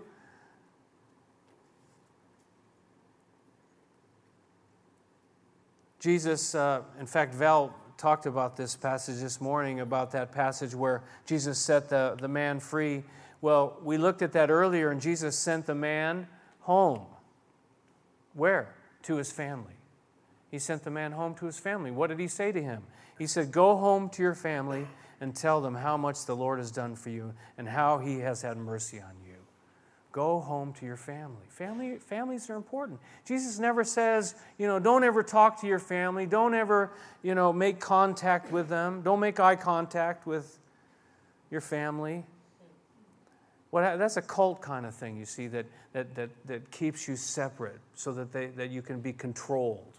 Jesus, 6.02 6.56
uh, 6.56 6.82
in 6.98 7.06
fact, 7.06 7.32
Val 7.32 7.72
talked 7.96 8.26
about 8.26 8.56
this 8.56 8.74
passage 8.74 9.20
this 9.20 9.40
morning 9.40 9.78
about 9.78 10.10
that 10.10 10.32
passage 10.32 10.74
where 10.74 11.04
Jesus 11.26 11.60
set 11.60 11.88
the, 11.88 12.16
the 12.20 12.26
man 12.26 12.58
free. 12.58 13.04
Well, 13.40 13.78
we 13.84 13.98
looked 13.98 14.20
at 14.20 14.32
that 14.32 14.50
earlier, 14.50 14.90
and 14.90 15.00
Jesus 15.00 15.38
sent 15.38 15.64
the 15.66 15.76
man 15.76 16.26
home. 16.62 17.06
Where? 18.34 18.74
To 19.04 19.14
his 19.14 19.30
family. 19.30 19.74
He 20.50 20.58
sent 20.58 20.82
the 20.82 20.90
man 20.90 21.12
home 21.12 21.36
to 21.36 21.46
his 21.46 21.60
family. 21.60 21.92
What 21.92 22.08
did 22.08 22.18
he 22.18 22.26
say 22.26 22.50
to 22.50 22.60
him? 22.60 22.82
He 23.16 23.28
said, 23.28 23.52
Go 23.52 23.76
home 23.76 24.08
to 24.10 24.22
your 24.22 24.34
family 24.34 24.88
and 25.20 25.36
tell 25.36 25.60
them 25.60 25.76
how 25.76 25.96
much 25.96 26.26
the 26.26 26.34
Lord 26.34 26.58
has 26.58 26.72
done 26.72 26.96
for 26.96 27.10
you 27.10 27.32
and 27.56 27.68
how 27.68 27.98
he 27.98 28.18
has 28.18 28.42
had 28.42 28.56
mercy 28.56 28.98
on 29.00 29.12
you. 29.21 29.21
Go 30.12 30.40
home 30.40 30.74
to 30.74 30.84
your 30.84 30.98
family. 30.98 31.46
Family 31.48 31.96
families 31.96 32.50
are 32.50 32.54
important. 32.54 33.00
Jesus 33.24 33.58
never 33.58 33.82
says, 33.82 34.34
you 34.58 34.66
know, 34.66 34.78
don't 34.78 35.04
ever 35.04 35.22
talk 35.22 35.62
to 35.62 35.66
your 35.66 35.78
family, 35.78 36.26
don't 36.26 36.54
ever, 36.54 36.92
you 37.22 37.34
know, 37.34 37.50
make 37.50 37.80
contact 37.80 38.52
with 38.52 38.68
them, 38.68 39.00
don't 39.00 39.20
make 39.20 39.40
eye 39.40 39.56
contact 39.56 40.26
with 40.26 40.58
your 41.50 41.62
family. 41.62 42.24
What, 43.70 43.98
that's 43.98 44.18
a 44.18 44.22
cult 44.22 44.60
kind 44.60 44.84
of 44.84 44.94
thing, 44.94 45.16
you 45.16 45.24
see, 45.24 45.46
that, 45.46 45.64
that, 45.94 46.14
that, 46.14 46.28
that 46.46 46.70
keeps 46.70 47.08
you 47.08 47.16
separate 47.16 47.80
so 47.94 48.12
that, 48.12 48.30
they, 48.30 48.48
that 48.48 48.68
you 48.68 48.82
can 48.82 49.00
be 49.00 49.14
controlled. 49.14 49.96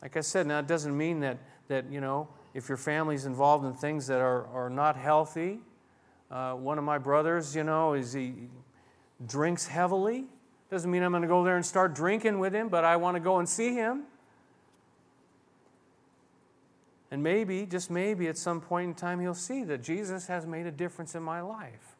Like 0.00 0.16
I 0.16 0.22
said, 0.22 0.46
now 0.46 0.60
it 0.60 0.66
doesn't 0.66 0.96
mean 0.96 1.20
that, 1.20 1.36
that 1.68 1.90
you 1.90 2.00
know, 2.00 2.28
if 2.54 2.70
your 2.70 2.78
family's 2.78 3.26
involved 3.26 3.66
in 3.66 3.74
things 3.74 4.06
that 4.06 4.20
are, 4.20 4.46
are 4.46 4.70
not 4.70 4.96
healthy, 4.96 5.60
uh, 6.30 6.54
one 6.54 6.78
of 6.78 6.84
my 6.84 6.98
brothers, 6.98 7.54
you 7.54 7.64
know, 7.64 7.94
is 7.94 8.12
he 8.12 8.34
drinks 9.26 9.66
heavily. 9.66 10.24
Doesn't 10.70 10.90
mean 10.90 11.02
I'm 11.02 11.12
going 11.12 11.22
to 11.22 11.28
go 11.28 11.44
there 11.44 11.56
and 11.56 11.64
start 11.64 11.94
drinking 11.94 12.38
with 12.38 12.52
him, 12.52 12.68
but 12.68 12.84
I 12.84 12.96
want 12.96 13.14
to 13.16 13.20
go 13.20 13.38
and 13.38 13.48
see 13.48 13.74
him. 13.74 14.02
And 17.10 17.22
maybe, 17.22 17.66
just 17.66 17.90
maybe, 17.90 18.26
at 18.26 18.36
some 18.36 18.60
point 18.60 18.88
in 18.88 18.94
time, 18.94 19.20
he'll 19.20 19.32
see 19.32 19.62
that 19.64 19.82
Jesus 19.82 20.26
has 20.26 20.44
made 20.44 20.66
a 20.66 20.72
difference 20.72 21.14
in 21.14 21.22
my 21.22 21.40
life. 21.40 21.94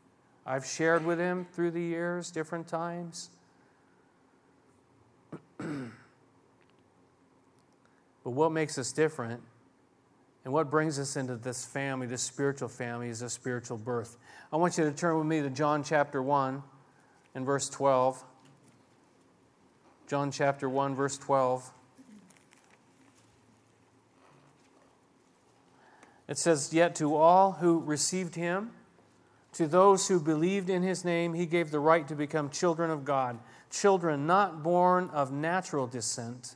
I've 0.44 0.66
shared 0.66 1.04
with 1.04 1.18
him 1.20 1.46
through 1.52 1.70
the 1.70 1.80
years, 1.80 2.32
different 2.32 2.66
times. 2.66 3.30
but 5.58 5.90
what 8.24 8.50
makes 8.50 8.78
us 8.78 8.90
different 8.92 9.40
and 10.46 10.52
what 10.52 10.70
brings 10.70 10.96
us 11.00 11.16
into 11.16 11.34
this 11.34 11.64
family, 11.64 12.06
this 12.06 12.22
spiritual 12.22 12.68
family, 12.68 13.08
is 13.08 13.20
a 13.20 13.28
spiritual 13.28 13.76
birth. 13.76 14.16
I 14.52 14.56
want 14.56 14.78
you 14.78 14.84
to 14.84 14.92
turn 14.92 15.18
with 15.18 15.26
me 15.26 15.42
to 15.42 15.50
John 15.50 15.82
chapter 15.82 16.22
1 16.22 16.62
and 17.34 17.44
verse 17.44 17.68
12. 17.68 18.22
John 20.06 20.30
chapter 20.30 20.68
1, 20.68 20.94
verse 20.94 21.18
12. 21.18 21.72
It 26.28 26.38
says, 26.38 26.72
Yet 26.72 26.94
to 26.94 27.16
all 27.16 27.50
who 27.50 27.80
received 27.80 28.36
him, 28.36 28.70
to 29.54 29.66
those 29.66 30.06
who 30.06 30.20
believed 30.20 30.70
in 30.70 30.84
his 30.84 31.04
name, 31.04 31.34
he 31.34 31.46
gave 31.46 31.72
the 31.72 31.80
right 31.80 32.06
to 32.06 32.14
become 32.14 32.50
children 32.50 32.92
of 32.92 33.04
God, 33.04 33.40
children 33.68 34.28
not 34.28 34.62
born 34.62 35.10
of 35.10 35.32
natural 35.32 35.88
descent, 35.88 36.54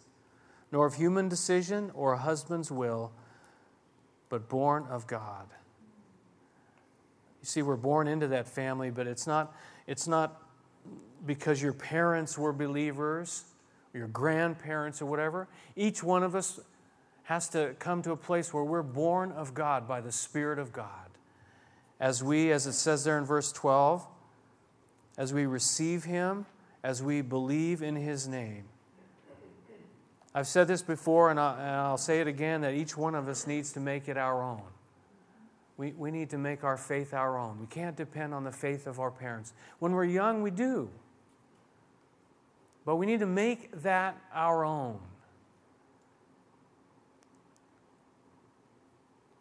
nor 0.71 0.87
of 0.87 0.95
human 0.95 1.29
decision 1.29 1.91
or 1.93 2.13
a 2.13 2.19
husband's 2.19 2.71
will, 2.71 3.11
but 4.31 4.49
born 4.49 4.87
of 4.89 5.07
God. 5.07 5.47
You 7.43 7.47
see, 7.47 7.61
we're 7.61 7.77
born 7.77 8.09
into 8.09 8.29
that 8.29 8.49
family, 8.49 8.91
but 8.91 9.07
it's 9.07 9.27
not, 9.27 9.55
it's 9.87 10.09
not 10.09 10.43
because 11.27 11.61
your 11.61 11.73
parents 11.73 12.39
were 12.39 12.53
believers, 12.53 13.45
your 13.93 14.07
grandparents, 14.09 15.03
or 15.03 15.07
whatever. 15.07 15.49
Each 15.77 16.03
one 16.03 16.23
of 16.23 16.35
us 16.35 16.61
has 17.25 17.49
to 17.51 17.75
come 17.79 18.03
to 18.03 18.13
a 18.13 18.17
place 18.17 18.55
where 18.55 18.65
we're 18.65 18.83
born 18.83 19.33
of 19.33 19.53
God 19.53 19.87
by 19.87 20.01
the 20.01 20.13
Spirit 20.13 20.59
of 20.59 20.73
God. 20.73 20.89
As 21.99 22.25
we, 22.25 22.51
as 22.51 22.67
it 22.67 22.73
says 22.73 23.05
there 23.05 23.19
in 23.19 23.25
verse 23.25 23.53
12, 23.53 24.07
as 25.19 25.35
we 25.35 25.47
receive 25.47 26.05
Him, 26.05 26.47
as 26.83 27.03
we 27.03 27.21
believe 27.21 27.83
in 27.83 27.97
His 27.97 28.27
name. 28.27 28.65
I've 30.35 30.47
said 30.47 30.69
this 30.69 30.83
before, 30.83 31.31
and, 31.31 31.41
I, 31.41 31.91
will 31.91 31.97
say 31.97 32.21
it 32.21 32.29
again 32.29 32.61
that 32.61 32.75
each 32.75 32.97
one 32.97 33.15
of 33.15 33.29
us 33.29 33.47
needs 33.47 33.73
to 33.73 33.81
make 33.81 34.09
it 34.09 34.17
our 34.17 34.43
own. 34.43 34.63
We, 35.77 35.93
we 35.93 36.11
need 36.11 36.31
to 36.31 36.39
make 36.39 36.63
our 36.63 36.77
faith 36.77 37.15
our 37.15 37.39
own. 37.39 37.59
We 37.59 37.67
can't 37.67 37.97
depend 37.97 38.35
on 38.35 38.45
the 38.45 38.53
faith 38.53 38.87
of 38.87 39.01
our 39.01 39.11
parents. 39.11 39.55
When 39.79 39.93
we're 39.93 40.05
young, 40.05 40.43
we 40.43 40.51
do. 40.51 40.91
But 42.85 42.97
we 42.97 43.07
need 43.07 43.21
to 43.21 43.27
make 43.27 43.83
that 43.83 44.17
our 44.33 44.65
own. 44.65 45.01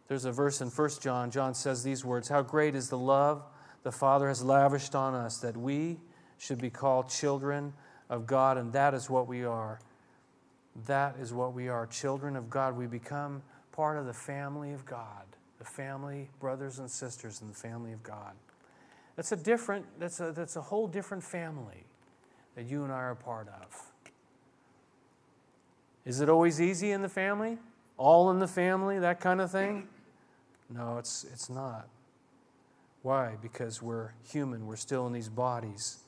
There's 0.07 0.25
a 0.25 0.31
verse 0.31 0.59
in 0.59 0.69
1 0.69 0.89
John. 1.01 1.29
John 1.29 1.53
says 1.53 1.83
these 1.83 2.03
words 2.03 2.29
How 2.29 2.41
great 2.41 2.73
is 2.73 2.89
the 2.89 2.97
love 2.97 3.43
the 3.83 3.91
Father 3.91 4.27
has 4.27 4.43
lavished 4.43 4.95
on 4.95 5.13
us 5.13 5.37
that 5.37 5.55
we 5.55 5.99
should 6.37 6.59
be 6.59 6.69
called 6.69 7.09
children 7.09 7.73
of 8.09 8.25
God, 8.25 8.57
and 8.57 8.73
that 8.73 8.93
is 8.93 9.09
what 9.09 9.27
we 9.27 9.45
are. 9.45 9.79
That 10.85 11.15
is 11.19 11.33
what 11.33 11.53
we 11.53 11.67
are 11.67 11.85
children 11.87 12.35
of 12.35 12.49
God. 12.49 12.77
We 12.77 12.87
become 12.87 13.41
part 13.71 13.97
of 13.97 14.05
the 14.05 14.13
family 14.13 14.71
of 14.73 14.85
God, 14.85 15.25
the 15.57 15.65
family, 15.65 16.29
brothers 16.39 16.79
and 16.79 16.89
sisters 16.89 17.41
in 17.41 17.47
the 17.47 17.53
family 17.53 17.93
of 17.93 18.03
God. 18.03 18.33
That's 19.15 19.31
a 19.31 19.35
different, 19.35 19.85
that's 19.99 20.19
a, 20.19 20.31
that's 20.31 20.55
a 20.55 20.61
whole 20.61 20.87
different 20.87 21.23
family 21.23 21.85
that 22.55 22.65
you 22.65 22.83
and 22.83 22.91
I 22.91 22.97
are 22.97 23.15
part 23.15 23.47
of. 23.47 23.91
Is 26.05 26.21
it 26.21 26.29
always 26.29 26.61
easy 26.61 26.91
in 26.91 27.01
the 27.01 27.09
family? 27.09 27.57
All 27.97 28.31
in 28.31 28.39
the 28.39 28.47
family, 28.47 28.99
that 28.99 29.19
kind 29.19 29.41
of 29.41 29.51
thing? 29.51 29.87
No, 30.69 30.97
it's, 30.97 31.25
it's 31.25 31.49
not. 31.49 31.87
Why? 33.01 33.35
Because 33.41 33.81
we're 33.81 34.11
human, 34.29 34.67
we're 34.67 34.75
still 34.75 35.07
in 35.07 35.13
these 35.13 35.29
bodies. 35.29 35.99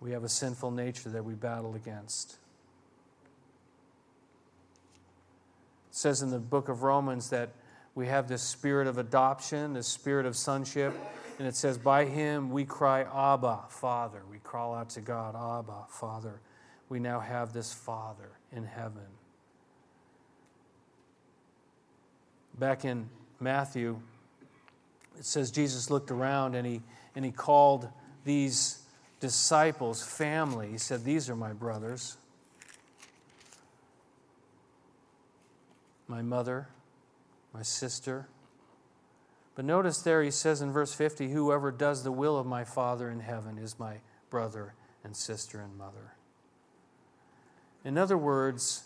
We 0.00 0.12
have 0.12 0.24
a 0.24 0.28
sinful 0.28 0.70
nature 0.70 1.08
that 1.10 1.24
we 1.24 1.34
battle 1.34 1.74
against. 1.74 2.36
Says 5.96 6.22
in 6.22 6.30
the 6.30 6.38
book 6.38 6.68
of 6.68 6.82
Romans 6.82 7.30
that 7.30 7.50
we 7.94 8.06
have 8.06 8.28
this 8.28 8.42
spirit 8.42 8.86
of 8.86 8.98
adoption, 8.98 9.72
this 9.72 9.88
spirit 9.88 10.26
of 10.26 10.36
sonship, 10.36 10.94
and 11.38 11.46
it 11.46 11.56
says, 11.56 11.78
By 11.78 12.04
him 12.04 12.50
we 12.50 12.64
cry, 12.64 13.02
Abba, 13.02 13.64
Father. 13.68 14.22
We 14.30 14.38
call 14.38 14.74
out 14.74 14.90
to 14.90 15.00
God, 15.00 15.34
Abba, 15.34 15.86
Father. 15.88 16.40
We 16.88 17.00
now 17.00 17.20
have 17.20 17.52
this 17.52 17.72
Father 17.72 18.30
in 18.52 18.64
heaven. 18.64 19.06
back 22.58 22.84
in 22.84 23.08
Matthew, 23.40 24.00
it 25.18 25.24
says 25.24 25.50
Jesus 25.50 25.90
looked 25.90 26.10
around 26.10 26.54
and 26.54 26.66
he, 26.66 26.82
and 27.14 27.24
he 27.24 27.30
called 27.30 27.88
these 28.24 28.80
disciples 29.20 30.02
family. 30.02 30.70
He 30.70 30.78
said, 30.78 31.04
These 31.04 31.30
are 31.30 31.36
my 31.36 31.52
brothers, 31.52 32.16
my 36.08 36.22
mother, 36.22 36.68
my 37.52 37.62
sister. 37.62 38.28
But 39.54 39.64
notice 39.64 40.02
there 40.02 40.22
he 40.22 40.30
says 40.30 40.60
in 40.60 40.72
verse 40.72 40.92
50 40.92 41.30
Whoever 41.30 41.70
does 41.70 42.02
the 42.04 42.12
will 42.12 42.38
of 42.38 42.46
my 42.46 42.64
Father 42.64 43.10
in 43.10 43.20
heaven 43.20 43.58
is 43.58 43.78
my 43.78 43.98
brother 44.30 44.74
and 45.02 45.16
sister 45.16 45.60
and 45.60 45.76
mother. 45.76 46.14
In 47.84 47.96
other 47.96 48.18
words, 48.18 48.84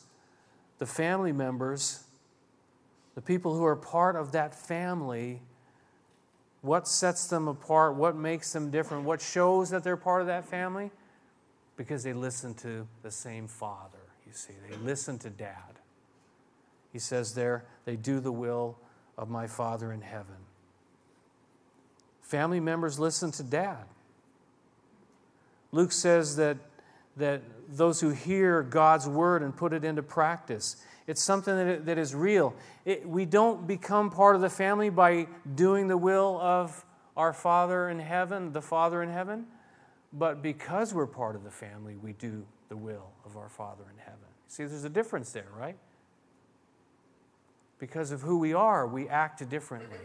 the 0.79 0.87
family 0.87 1.33
members 1.33 2.05
the 3.15 3.21
people 3.21 3.55
who 3.55 3.65
are 3.65 3.77
part 3.77 4.17
of 4.17 4.33
that 4.33 4.55
family 4.55 5.43
What 6.63 6.87
sets 6.87 7.27
them 7.27 7.49
apart? 7.49 7.97
What 7.97 8.17
makes 8.17 8.53
them 8.53 8.71
different? 8.71 9.05
What 9.05 9.21
shows 9.21 9.71
that 9.71 9.83
they're 9.83 9.97
part 9.97 10.21
of 10.21 10.27
that 10.27 10.45
family? 10.45 10.91
Because 11.77 12.03
they 12.03 12.13
listen 12.13 12.55
to 12.57 12.87
the 13.03 13.11
same 13.11 13.49
father, 13.49 13.99
you 14.27 14.33
see. 14.33 14.53
They 14.69 14.77
listen 14.77 15.19
to 15.21 15.31
dad. 15.31 15.80
He 16.93 16.99
says 16.99 17.35
there, 17.35 17.65
they 17.85 17.97
do 17.97 18.21
the 18.21 18.33
will 18.33 18.79
of 19.17 19.29
my 19.29 19.47
Father 19.47 19.93
in 19.93 20.01
heaven. 20.01 20.37
Family 22.23 22.61
members 22.61 22.99
listen 22.99 23.31
to 23.33 23.43
dad. 23.43 23.85
Luke 25.73 25.93
says 25.93 26.37
that, 26.37 26.57
that 27.17 27.43
those 27.69 28.01
who 28.01 28.11
hear 28.11 28.63
God's 28.63 29.09
word 29.09 29.43
and 29.43 29.57
put 29.57 29.73
it 29.73 29.85
into 29.85 30.03
practice, 30.03 30.77
it's 31.07 31.23
something 31.23 31.57
that, 31.57 31.87
that 31.87 31.99
is 31.99 32.15
real. 32.15 32.55
It, 32.85 33.07
we 33.09 33.25
don't 33.25 33.67
become 33.67 34.11
part 34.11 34.37
of 34.37 34.43
the 34.43 34.51
family 34.51 34.91
by 34.91 35.27
doing 35.55 35.89
the 35.89 35.97
will 35.97 36.41
of 36.41 36.85
our 37.17 37.33
Father 37.33 37.89
in 37.89 37.99
heaven, 37.99 38.53
the 38.53 38.63
Father 38.63 39.03
in 39.03 39.11
heaven, 39.11 39.47
but 40.13 40.43
because 40.43 40.95
we're 40.95 41.07
part 41.07 41.37
of 41.37 41.45
the 41.45 41.51
family, 41.51 41.97
we 41.97 42.13
do 42.15 42.45
the 42.69 42.77
will 42.77 43.11
of 43.25 43.37
our 43.37 43.49
Father 43.49 43.85
in 43.93 43.99
heaven. 43.99 44.19
See, 44.49 44.65
there's 44.65 44.85
a 44.85 44.89
difference 44.89 45.33
there, 45.33 45.49
right? 45.57 45.77
Because 47.81 48.13
of 48.13 48.21
who 48.21 48.39
we 48.39 48.53
are, 48.53 48.87
we 48.87 49.09
act 49.09 49.49
differently. 49.49 49.97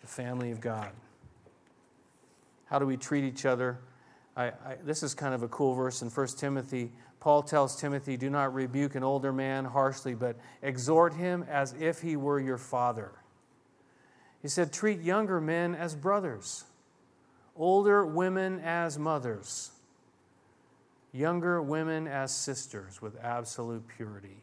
The 0.00 0.08
family 0.08 0.50
of 0.50 0.60
God. 0.60 0.90
How 2.64 2.78
do 2.78 2.86
we 2.86 2.96
treat 2.96 3.24
each 3.24 3.44
other? 3.44 3.78
I, 4.36 4.46
I, 4.46 4.76
this 4.82 5.02
is 5.02 5.14
kind 5.14 5.34
of 5.34 5.42
a 5.42 5.48
cool 5.48 5.74
verse 5.74 6.00
in 6.00 6.08
1 6.08 6.26
Timothy. 6.38 6.90
Paul 7.20 7.42
tells 7.42 7.78
Timothy, 7.78 8.16
Do 8.16 8.30
not 8.30 8.54
rebuke 8.54 8.94
an 8.94 9.04
older 9.04 9.32
man 9.32 9.66
harshly, 9.66 10.14
but 10.14 10.36
exhort 10.62 11.12
him 11.12 11.44
as 11.48 11.74
if 11.78 12.00
he 12.00 12.16
were 12.16 12.40
your 12.40 12.58
father. 12.58 13.12
He 14.40 14.48
said, 14.48 14.72
Treat 14.72 15.00
younger 15.00 15.40
men 15.40 15.74
as 15.74 15.94
brothers, 15.94 16.64
older 17.54 18.06
women 18.06 18.60
as 18.60 18.98
mothers, 18.98 19.72
younger 21.12 21.62
women 21.62 22.06
as 22.06 22.34
sisters 22.34 23.00
with 23.00 23.16
absolute 23.22 23.84
purity. 23.96 24.42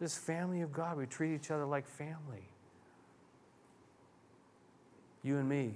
This 0.00 0.16
family 0.16 0.62
of 0.62 0.72
God, 0.72 0.96
we 0.96 1.06
treat 1.06 1.34
each 1.34 1.50
other 1.50 1.64
like 1.64 1.86
family. 1.86 2.48
You 5.22 5.38
and 5.38 5.48
me 5.48 5.74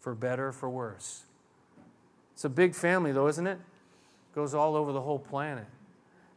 for 0.00 0.14
better, 0.14 0.52
for 0.52 0.70
worse. 0.70 1.24
It's 2.32 2.44
a 2.44 2.48
big 2.48 2.74
family, 2.74 3.12
though, 3.12 3.28
isn't 3.28 3.46
it? 3.46 3.58
Goes 4.34 4.54
all 4.54 4.76
over 4.76 4.92
the 4.92 5.00
whole 5.00 5.18
planet. 5.18 5.66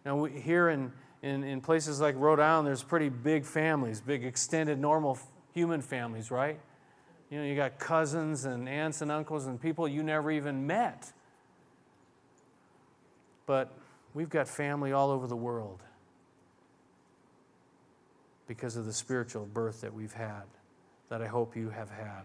Now, 0.04 0.18
we, 0.18 0.32
here 0.32 0.70
in, 0.70 0.92
in, 1.22 1.44
in 1.44 1.62
places 1.62 2.02
like 2.02 2.16
Rhode 2.18 2.40
Island, 2.40 2.68
there's 2.68 2.84
pretty 2.84 3.10
big 3.10 3.46
families, 3.46 4.02
big 4.02 4.26
extended 4.26 4.80
normal 4.80 5.18
human 5.54 5.82
families, 5.82 6.32
right? 6.32 6.60
You 7.30 7.40
know, 7.40 7.46
you 7.46 7.56
got 7.56 7.80
cousins 7.80 8.46
and 8.46 8.68
aunts 8.68 9.02
and 9.02 9.12
uncles 9.12 9.46
and 9.46 9.62
people 9.62 9.88
you 9.88 10.04
never 10.04 10.32
even 10.32 10.68
met. 10.68 11.14
But 13.46 13.72
we've 14.14 14.30
got 14.30 14.48
family 14.48 14.92
all 14.92 15.10
over 15.10 15.28
the 15.28 15.36
world 15.36 15.82
because 18.48 18.76
of 18.76 18.86
the 18.86 18.94
spiritual 18.94 19.46
birth 19.46 19.82
that 19.82 19.94
we've 19.94 20.14
had, 20.14 20.44
that 21.10 21.22
I 21.22 21.28
hope 21.28 21.56
you 21.56 21.70
have 21.70 21.90
had 21.90 22.24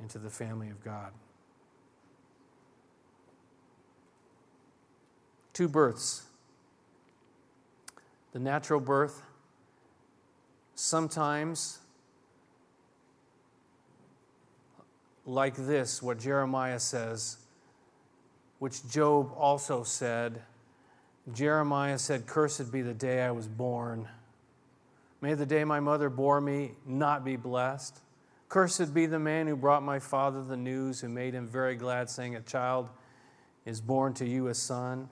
into 0.00 0.18
the 0.18 0.30
family 0.30 0.68
of 0.68 0.82
God. 0.82 1.12
Two 5.52 5.68
births 5.68 6.26
the 8.32 8.38
natural 8.38 8.80
birth, 8.80 9.22
sometimes 10.74 11.80
like 15.26 15.54
this, 15.54 16.02
what 16.02 16.18
Jeremiah 16.18 16.80
says, 16.80 17.36
which 18.62 18.88
Job 18.88 19.32
also 19.36 19.82
said. 19.82 20.40
Jeremiah 21.32 21.98
said, 21.98 22.28
Cursed 22.28 22.70
be 22.70 22.80
the 22.80 22.94
day 22.94 23.22
I 23.22 23.32
was 23.32 23.48
born. 23.48 24.06
May 25.20 25.34
the 25.34 25.44
day 25.44 25.64
my 25.64 25.80
mother 25.80 26.08
bore 26.08 26.40
me 26.40 26.76
not 26.86 27.24
be 27.24 27.34
blessed. 27.34 27.98
Cursed 28.48 28.94
be 28.94 29.06
the 29.06 29.18
man 29.18 29.48
who 29.48 29.56
brought 29.56 29.82
my 29.82 29.98
father 29.98 30.44
the 30.44 30.56
news, 30.56 31.00
who 31.00 31.08
made 31.08 31.34
him 31.34 31.48
very 31.48 31.74
glad, 31.74 32.08
saying, 32.08 32.36
A 32.36 32.40
child 32.40 32.88
is 33.66 33.80
born 33.80 34.14
to 34.14 34.24
you, 34.24 34.46
a 34.46 34.54
son. 34.54 35.08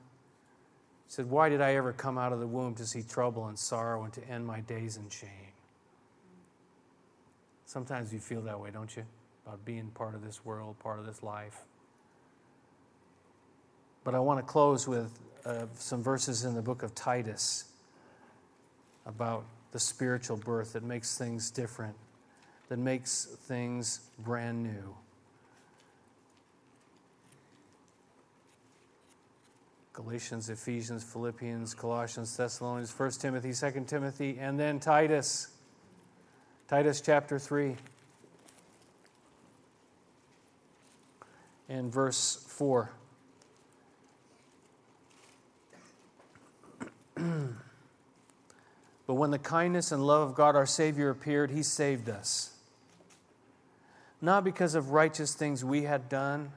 He 1.09 1.13
said, 1.13 1.29
Why 1.29 1.49
did 1.49 1.61
I 1.61 1.75
ever 1.75 1.93
come 1.93 2.19
out 2.19 2.33
of 2.33 2.39
the 2.39 2.47
womb 2.47 2.77
to 2.77 2.87
see 2.87 3.03
trouble 3.03 3.49
and 3.49 3.59
sorrow 3.59 4.05
and 4.05 4.13
to 4.13 4.25
end 4.29 4.47
my 4.47 4.61
days 4.61 4.97
in 4.97 5.09
shame? 5.09 5.29
Sometimes 7.65 8.13
you 8.13 8.21
feel 8.21 8.43
that 8.43 8.61
way, 8.61 8.71
don't 8.71 8.97
you? 8.97 9.03
About 9.45 9.65
being 9.65 9.89
part 9.89 10.15
of 10.15 10.23
this 10.23 10.45
world, 10.45 10.79
part 10.79 11.01
of 11.01 11.05
this 11.05 11.25
life. 11.25 11.65
But 14.11 14.17
I 14.17 14.21
want 14.23 14.41
to 14.41 14.45
close 14.45 14.89
with 14.89 15.09
uh, 15.47 15.67
some 15.75 16.03
verses 16.03 16.45
in 16.45 16.57
the 16.57 16.63
book 16.63 16.83
of 16.83 16.97
Titus 16.97 17.67
about 19.07 19.45
the 19.71 19.79
spiritual 19.79 20.37
birth 20.37 20.73
that 20.73 20.83
makes 20.83 21.17
things 21.17 21.49
different 21.49 21.95
that 22.69 22.81
makes 22.81 23.27
things 23.47 24.01
brand 24.19 24.65
new. 24.65 24.97
Galatians, 29.93 30.51
Ephesians, 30.51 31.05
Philippians, 31.05 31.73
Colossians, 31.75 32.37
Thessalonians, 32.37 32.91
1 32.91 33.11
Timothy, 33.13 33.53
2 33.53 33.85
Timothy, 33.87 34.39
and 34.41 34.59
then 34.59 34.81
Titus. 34.81 35.51
Titus 36.67 37.01
chapter 37.01 37.39
3 37.39 37.77
and 41.69 41.93
verse 41.93 42.45
4. 42.49 42.91
but 49.07 49.15
when 49.15 49.31
the 49.31 49.39
kindness 49.39 49.93
and 49.93 50.07
love 50.07 50.31
of 50.31 50.35
God 50.35 50.57
our 50.57 50.67
Savior 50.67 51.11
appeared, 51.11 51.51
He 51.51 51.63
saved 51.63 52.09
us 52.09 52.51
not 54.21 54.45
because 54.45 54.75
of 54.75 54.91
righteous 54.91 55.35
things 55.35 55.65
we 55.65 55.83
had 55.83 56.09
done, 56.09 56.53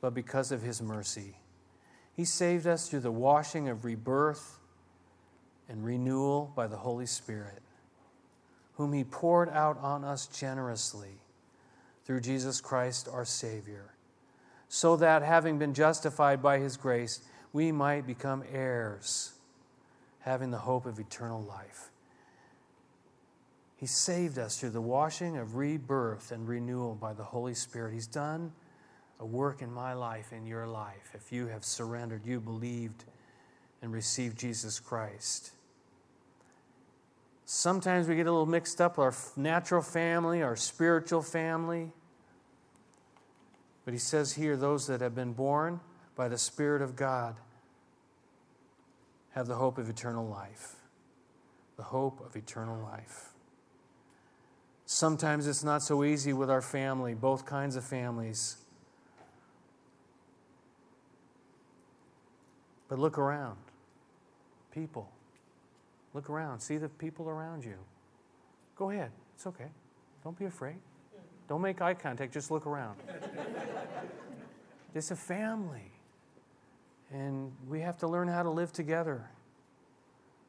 but 0.00 0.14
because 0.14 0.50
of 0.52 0.62
His 0.62 0.82
mercy. 0.82 1.36
He 2.14 2.24
saved 2.24 2.66
us 2.66 2.88
through 2.88 3.00
the 3.00 3.12
washing 3.12 3.68
of 3.68 3.84
rebirth 3.84 4.58
and 5.68 5.84
renewal 5.84 6.52
by 6.56 6.66
the 6.66 6.76
Holy 6.76 7.06
Spirit, 7.06 7.62
whom 8.74 8.92
He 8.92 9.04
poured 9.04 9.48
out 9.50 9.78
on 9.80 10.04
us 10.04 10.26
generously 10.26 11.20
through 12.04 12.20
Jesus 12.20 12.60
Christ 12.60 13.08
our 13.12 13.24
Savior, 13.24 13.94
so 14.68 14.96
that, 14.96 15.22
having 15.22 15.58
been 15.58 15.74
justified 15.74 16.42
by 16.42 16.58
His 16.58 16.76
grace, 16.76 17.20
we 17.52 17.70
might 17.70 18.06
become 18.06 18.42
heirs, 18.52 19.32
having 20.28 20.50
the 20.50 20.58
hope 20.58 20.84
of 20.84 20.98
eternal 20.98 21.42
life. 21.42 21.90
He 23.76 23.86
saved 23.86 24.38
us 24.38 24.60
through 24.60 24.70
the 24.70 24.80
washing 24.80 25.38
of 25.38 25.56
rebirth 25.56 26.32
and 26.32 26.46
renewal 26.46 26.94
by 26.94 27.14
the 27.14 27.24
Holy 27.24 27.54
Spirit. 27.54 27.94
He's 27.94 28.06
done 28.06 28.52
a 29.20 29.24
work 29.24 29.62
in 29.62 29.72
my 29.72 29.94
life, 29.94 30.32
in 30.32 30.46
your 30.46 30.66
life, 30.66 31.12
if 31.14 31.32
you 31.32 31.46
have 31.46 31.64
surrendered, 31.64 32.26
you 32.26 32.40
believed 32.40 33.04
and 33.80 33.90
received 33.92 34.38
Jesus 34.38 34.78
Christ. 34.78 35.52
Sometimes 37.46 38.06
we 38.06 38.14
get 38.14 38.26
a 38.26 38.30
little 38.30 38.44
mixed 38.44 38.80
up 38.80 38.98
our 38.98 39.14
natural 39.34 39.80
family, 39.80 40.42
our 40.42 40.56
spiritual 40.56 41.22
family. 41.22 41.90
But 43.86 43.94
he 43.94 43.98
says 43.98 44.34
here 44.34 44.56
those 44.56 44.86
that 44.88 45.00
have 45.00 45.14
been 45.14 45.32
born 45.32 45.80
by 46.14 46.28
the 46.28 46.36
Spirit 46.36 46.82
of 46.82 46.96
God 46.96 47.36
have 49.38 49.46
the 49.46 49.54
hope 49.54 49.78
of 49.78 49.88
eternal 49.88 50.26
life. 50.26 50.74
The 51.76 51.84
hope 51.84 52.20
of 52.26 52.34
eternal 52.34 52.82
life. 52.82 53.28
Sometimes 54.84 55.46
it's 55.46 55.62
not 55.62 55.80
so 55.80 56.02
easy 56.02 56.32
with 56.32 56.50
our 56.50 56.60
family, 56.60 57.14
both 57.14 57.46
kinds 57.46 57.76
of 57.76 57.84
families. 57.84 58.56
But 62.88 62.98
look 62.98 63.16
around. 63.16 63.58
People. 64.72 65.08
Look 66.14 66.28
around. 66.28 66.58
See 66.58 66.76
the 66.76 66.88
people 66.88 67.28
around 67.28 67.64
you. 67.64 67.76
Go 68.74 68.90
ahead. 68.90 69.12
It's 69.36 69.46
okay. 69.46 69.68
Don't 70.24 70.36
be 70.36 70.46
afraid. 70.46 70.78
Don't 71.48 71.62
make 71.62 71.80
eye 71.80 71.94
contact. 71.94 72.32
Just 72.32 72.50
look 72.50 72.66
around. 72.66 72.96
it's 74.96 75.12
a 75.12 75.16
family. 75.16 75.92
And 77.12 77.52
we 77.66 77.80
have 77.80 77.96
to 77.98 78.06
learn 78.06 78.28
how 78.28 78.42
to 78.42 78.50
live 78.50 78.72
together, 78.72 79.30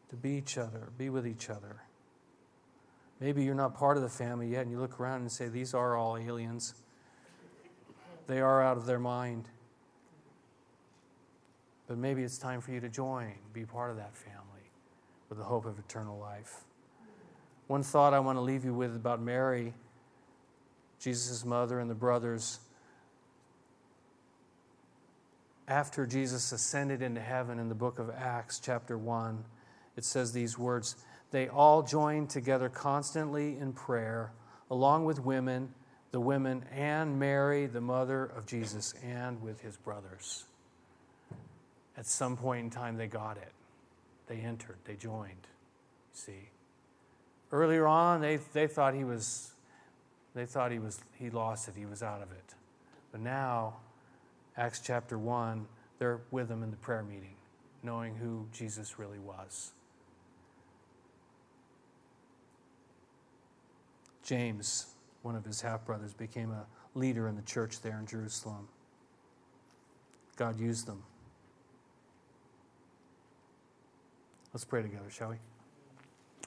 to 0.10 0.16
be 0.16 0.32
each 0.32 0.58
other, 0.58 0.90
be 0.98 1.10
with 1.10 1.26
each 1.26 1.50
other. 1.50 1.84
Maybe 3.20 3.44
you're 3.44 3.56
not 3.56 3.76
part 3.76 3.98
of 3.98 4.04
the 4.04 4.10
family 4.10 4.48
yet, 4.48 4.62
and 4.62 4.72
you 4.72 4.80
look 4.80 5.00
around 5.00 5.22
and 5.22 5.32
say, 5.32 5.48
These 5.48 5.74
are 5.74 5.96
all 5.96 6.18
aliens. 6.18 6.74
They 8.28 8.42
are 8.42 8.62
out 8.62 8.78
of 8.78 8.86
their 8.86 9.00
mind. 9.00 9.50
But 11.88 11.98
maybe 11.98 12.24
it's 12.24 12.38
time 12.38 12.62
for 12.62 12.72
you 12.72 12.80
to 12.80 12.90
join, 12.90 13.34
be 13.52 13.66
part 13.66 13.90
of 13.90 13.98
that 13.98 14.16
family. 14.16 14.38
with 15.30 15.38
the 15.38 15.44
hope 15.44 15.66
of 15.66 15.78
eternal 15.78 16.18
life. 16.18 16.64
One 17.68 17.84
thought 17.84 18.16
I 18.16 18.20
want 18.20 18.38
to 18.38 18.42
leave 18.42 18.66
you 18.66 18.74
with 18.74 18.96
about 18.96 19.22
Mary, 19.22 19.76
Jesus' 21.00 21.46
mother, 21.46 21.80
and 21.80 21.88
the 21.88 21.96
brothers. 21.96 22.60
After 25.70 26.08
Jesus 26.08 26.52
ascended 26.52 27.04
into 27.04 27.22
heaven 27.22 27.60
in 27.60 27.70
the 27.70 27.76
book 27.76 28.00
of 28.00 28.10
Acts, 28.10 28.60
chapter 28.60 28.98
1, 28.98 29.46
it 29.96 30.04
says 30.04 30.34
these 30.34 30.58
words 30.58 30.96
They 31.30 31.48
all 31.48 31.84
joined 31.84 32.32
together 32.32 32.70
constantly 32.70 33.56
in 33.56 33.74
prayer, 33.74 34.32
along 34.72 35.06
with 35.06 35.24
women, 35.24 35.72
the 36.10 36.20
women, 36.20 36.66
and 36.72 37.20
Mary, 37.20 37.68
the 37.68 37.82
mother 37.82 38.26
of 38.26 38.48
Jesus, 38.48 38.96
and 39.04 39.40
with 39.44 39.62
his 39.62 39.78
brothers. 39.78 40.46
At 41.96 42.08
some 42.08 42.36
point 42.36 42.64
in 42.64 42.70
time, 42.72 42.98
they 42.98 43.08
got 43.08 43.38
it. 43.38 43.52
They 44.26 44.38
entered, 44.38 44.78
they 44.86 44.96
joined. 44.96 45.46
See? 46.14 46.50
Earlier 47.52 47.86
on, 47.86 48.22
they, 48.22 48.38
they 48.54 48.66
thought 48.66 48.96
he 48.96 49.04
was, 49.04 49.52
they 50.34 50.48
thought 50.48 50.72
he 50.72 50.80
was, 50.80 51.00
he 51.20 51.30
lost 51.30 51.68
it, 51.68 51.76
he 51.78 51.86
was 51.86 52.02
out 52.02 52.24
of 52.24 52.32
it. 52.32 52.56
But 53.12 53.22
now, 53.22 53.76
Acts 54.58 54.80
chapter 54.80 55.18
1, 55.18 55.66
they're 56.00 56.22
with 56.32 56.50
him 56.50 56.64
in 56.64 56.72
the 56.72 56.78
prayer 56.78 57.04
meeting, 57.04 57.36
knowing 57.84 58.16
who 58.16 58.48
Jesus 58.52 59.00
really 59.00 59.20
was. 59.20 59.72
James, 64.24 64.88
one 65.24 65.36
of 65.36 65.44
his 65.44 65.62
half 65.62 65.86
brothers, 65.86 66.14
became 66.14 66.52
a 66.52 66.66
leader 66.94 67.28
in 67.28 67.36
the 67.36 67.42
church 67.42 67.82
there 67.82 68.00
in 68.00 68.06
Jerusalem. 68.06 68.68
God 70.36 70.60
used 70.60 70.86
them. 70.86 71.04
Let's 74.54 74.66
pray 74.66 74.82
together, 74.82 75.10
shall 75.10 75.30
we? 75.30 75.36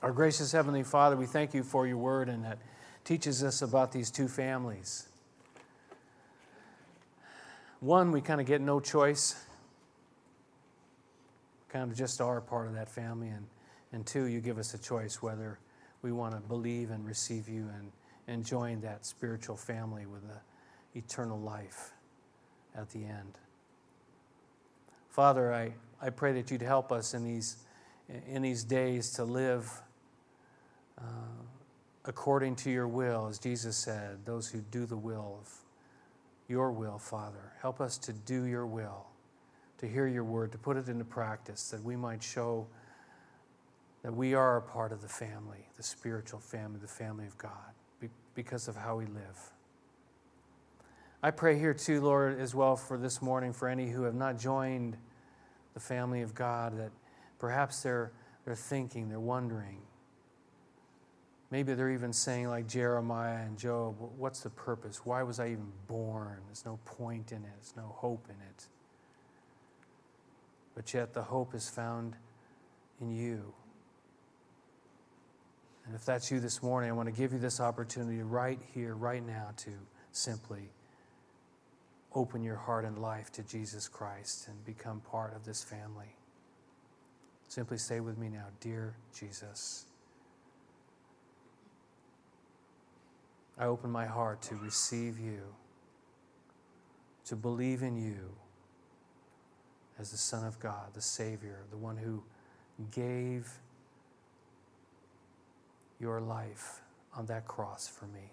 Our 0.02 0.12
gracious 0.12 0.50
Heavenly 0.50 0.82
Father, 0.82 1.16
we 1.16 1.26
thank 1.26 1.54
you 1.54 1.62
for 1.62 1.86
your 1.86 1.96
word 1.96 2.28
and 2.28 2.44
that 2.44 2.58
teaches 3.04 3.44
us 3.44 3.62
about 3.62 3.92
these 3.92 4.10
two 4.10 4.28
families. 4.28 5.08
One, 7.82 8.12
we 8.12 8.20
kind 8.20 8.40
of 8.40 8.46
get 8.46 8.60
no 8.60 8.78
choice, 8.78 9.34
kind 11.68 11.90
of 11.90 11.98
just 11.98 12.20
are 12.20 12.40
part 12.40 12.68
of 12.68 12.74
that 12.74 12.88
family. 12.88 13.26
And, 13.26 13.44
and 13.92 14.06
two, 14.06 14.26
you 14.26 14.40
give 14.40 14.56
us 14.56 14.72
a 14.72 14.78
choice 14.78 15.20
whether 15.20 15.58
we 16.00 16.12
want 16.12 16.32
to 16.36 16.40
believe 16.40 16.92
and 16.92 17.04
receive 17.04 17.48
you 17.48 17.68
and, 17.76 17.90
and 18.28 18.46
join 18.46 18.82
that 18.82 19.04
spiritual 19.04 19.56
family 19.56 20.06
with 20.06 20.22
the 20.22 20.96
eternal 20.96 21.40
life 21.40 21.90
at 22.76 22.88
the 22.90 23.04
end. 23.04 23.40
Father, 25.08 25.52
I, 25.52 25.72
I 26.00 26.10
pray 26.10 26.34
that 26.34 26.52
you'd 26.52 26.62
help 26.62 26.92
us 26.92 27.14
in 27.14 27.24
these, 27.24 27.56
in 28.28 28.42
these 28.42 28.62
days 28.62 29.10
to 29.14 29.24
live 29.24 29.68
uh, 31.00 31.02
according 32.04 32.54
to 32.54 32.70
your 32.70 32.86
will, 32.86 33.26
as 33.26 33.40
Jesus 33.40 33.76
said, 33.76 34.24
those 34.24 34.48
who 34.48 34.60
do 34.70 34.86
the 34.86 34.96
will 34.96 35.40
of 35.40 35.61
your 36.48 36.72
will, 36.72 36.98
Father. 36.98 37.52
Help 37.60 37.80
us 37.80 37.98
to 37.98 38.12
do 38.12 38.44
your 38.44 38.66
will, 38.66 39.06
to 39.78 39.86
hear 39.86 40.06
your 40.06 40.24
word, 40.24 40.52
to 40.52 40.58
put 40.58 40.76
it 40.76 40.88
into 40.88 41.04
practice, 41.04 41.70
that 41.70 41.82
we 41.82 41.96
might 41.96 42.22
show 42.22 42.66
that 44.02 44.14
we 44.14 44.34
are 44.34 44.56
a 44.56 44.62
part 44.62 44.92
of 44.92 45.00
the 45.00 45.08
family, 45.08 45.68
the 45.76 45.82
spiritual 45.82 46.40
family, 46.40 46.78
the 46.80 46.88
family 46.88 47.26
of 47.26 47.38
God, 47.38 47.72
because 48.34 48.68
of 48.68 48.76
how 48.76 48.96
we 48.96 49.06
live. 49.06 49.52
I 51.22 51.30
pray 51.30 51.56
here 51.56 51.72
too, 51.72 52.00
Lord, 52.00 52.40
as 52.40 52.52
well 52.52 52.74
for 52.74 52.98
this 52.98 53.22
morning, 53.22 53.52
for 53.52 53.68
any 53.68 53.88
who 53.88 54.02
have 54.02 54.14
not 54.14 54.38
joined 54.38 54.96
the 55.74 55.80
family 55.80 56.22
of 56.22 56.34
God, 56.34 56.76
that 56.78 56.90
perhaps 57.38 57.82
they're, 57.82 58.10
they're 58.44 58.56
thinking, 58.56 59.08
they're 59.08 59.20
wondering, 59.20 59.78
Maybe 61.52 61.74
they're 61.74 61.90
even 61.90 62.14
saying, 62.14 62.48
like 62.48 62.66
Jeremiah 62.66 63.44
and 63.44 63.58
Job, 63.58 63.96
what's 64.16 64.40
the 64.40 64.48
purpose? 64.48 65.04
Why 65.04 65.22
was 65.22 65.38
I 65.38 65.48
even 65.48 65.70
born? 65.86 66.38
There's 66.46 66.64
no 66.64 66.78
point 66.86 67.30
in 67.30 67.44
it, 67.44 67.50
there's 67.56 67.74
no 67.76 67.94
hope 67.94 68.24
in 68.30 68.36
it. 68.36 68.66
But 70.74 70.94
yet 70.94 71.12
the 71.12 71.20
hope 71.20 71.54
is 71.54 71.68
found 71.68 72.16
in 73.02 73.14
you. 73.14 73.52
And 75.84 75.94
if 75.94 76.06
that's 76.06 76.30
you 76.30 76.40
this 76.40 76.62
morning, 76.62 76.88
I 76.88 76.94
want 76.94 77.08
to 77.08 77.12
give 77.14 77.34
you 77.34 77.38
this 77.38 77.60
opportunity 77.60 78.22
right 78.22 78.58
here, 78.72 78.94
right 78.94 79.24
now, 79.24 79.50
to 79.58 79.72
simply 80.10 80.70
open 82.14 82.42
your 82.42 82.56
heart 82.56 82.86
and 82.86 82.96
life 82.96 83.30
to 83.32 83.42
Jesus 83.42 83.88
Christ 83.88 84.48
and 84.48 84.64
become 84.64 85.00
part 85.00 85.36
of 85.36 85.44
this 85.44 85.62
family. 85.62 86.16
Simply 87.48 87.76
say 87.76 88.00
with 88.00 88.16
me 88.16 88.30
now, 88.30 88.46
Dear 88.60 88.94
Jesus. 89.14 89.84
I 93.58 93.66
open 93.66 93.90
my 93.90 94.06
heart 94.06 94.42
to 94.42 94.56
receive 94.56 95.18
you, 95.18 95.42
to 97.26 97.36
believe 97.36 97.82
in 97.82 97.96
you 97.96 98.30
as 99.98 100.10
the 100.10 100.16
Son 100.16 100.44
of 100.44 100.58
God, 100.58 100.94
the 100.94 101.02
Savior, 101.02 101.60
the 101.70 101.76
one 101.76 101.96
who 101.96 102.22
gave 102.90 103.48
your 106.00 106.20
life 106.20 106.80
on 107.14 107.26
that 107.26 107.46
cross 107.46 107.86
for 107.86 108.06
me. 108.06 108.30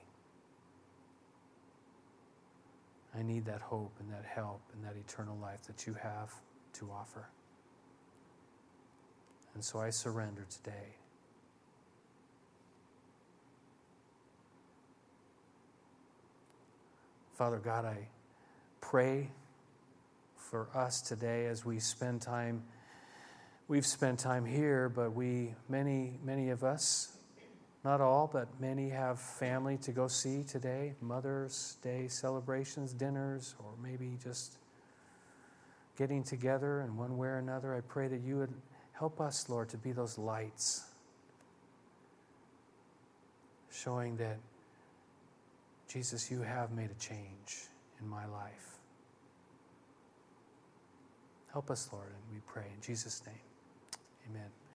I 3.17 3.21
need 3.21 3.45
that 3.45 3.61
hope 3.61 3.93
and 3.99 4.11
that 4.11 4.25
help 4.25 4.61
and 4.73 4.83
that 4.83 4.95
eternal 4.95 5.37
life 5.41 5.63
that 5.63 5.85
you 5.85 5.93
have 5.95 6.33
to 6.73 6.89
offer. 6.91 7.27
And 9.53 9.63
so 9.63 9.79
I 9.79 9.89
surrender 9.89 10.45
today. 10.49 10.95
Father 17.39 17.59
God, 17.59 17.85
I 17.85 18.09
pray 18.81 19.29
for 20.35 20.67
us 20.75 20.99
today 20.99 21.45
as 21.45 21.63
we 21.63 21.79
spend 21.79 22.21
time. 22.21 22.63
We've 23.69 23.85
spent 23.85 24.19
time 24.19 24.45
here, 24.45 24.89
but 24.89 25.13
we, 25.13 25.55
many, 25.69 26.19
many 26.21 26.49
of 26.49 26.65
us, 26.65 27.15
not 27.85 28.01
all, 28.01 28.29
but 28.29 28.49
many 28.59 28.89
have 28.89 29.21
family 29.21 29.77
to 29.83 29.93
go 29.93 30.09
see 30.09 30.43
today 30.43 30.95
Mother's 30.99 31.77
Day 31.81 32.09
celebrations, 32.09 32.91
dinners, 32.91 33.55
or 33.59 33.71
maybe 33.81 34.17
just 34.21 34.57
getting 35.97 36.23
together 36.23 36.81
in 36.81 36.97
one 36.97 37.17
way 37.17 37.29
or 37.29 37.37
another. 37.37 37.73
I 37.73 37.79
pray 37.79 38.09
that 38.09 38.19
you 38.19 38.35
would 38.35 38.53
help 38.91 39.21
us, 39.21 39.47
Lord, 39.47 39.69
to 39.69 39.77
be 39.77 39.93
those 39.93 40.17
lights, 40.17 40.83
showing 43.71 44.17
that 44.17 44.39
Jesus, 45.89 46.29
you 46.29 46.43
have 46.43 46.71
made 46.71 46.91
a 46.91 46.99
change 46.99 47.65
in 47.99 48.07
my 48.07 48.25
life. 48.27 48.77
Help 51.51 51.71
us, 51.71 51.89
Lord, 51.91 52.09
and 52.09 52.21
we 52.31 52.39
pray 52.45 52.67
in 52.75 52.79
Jesus' 52.81 53.23
name. 53.25 53.35
Amen. 54.29 54.58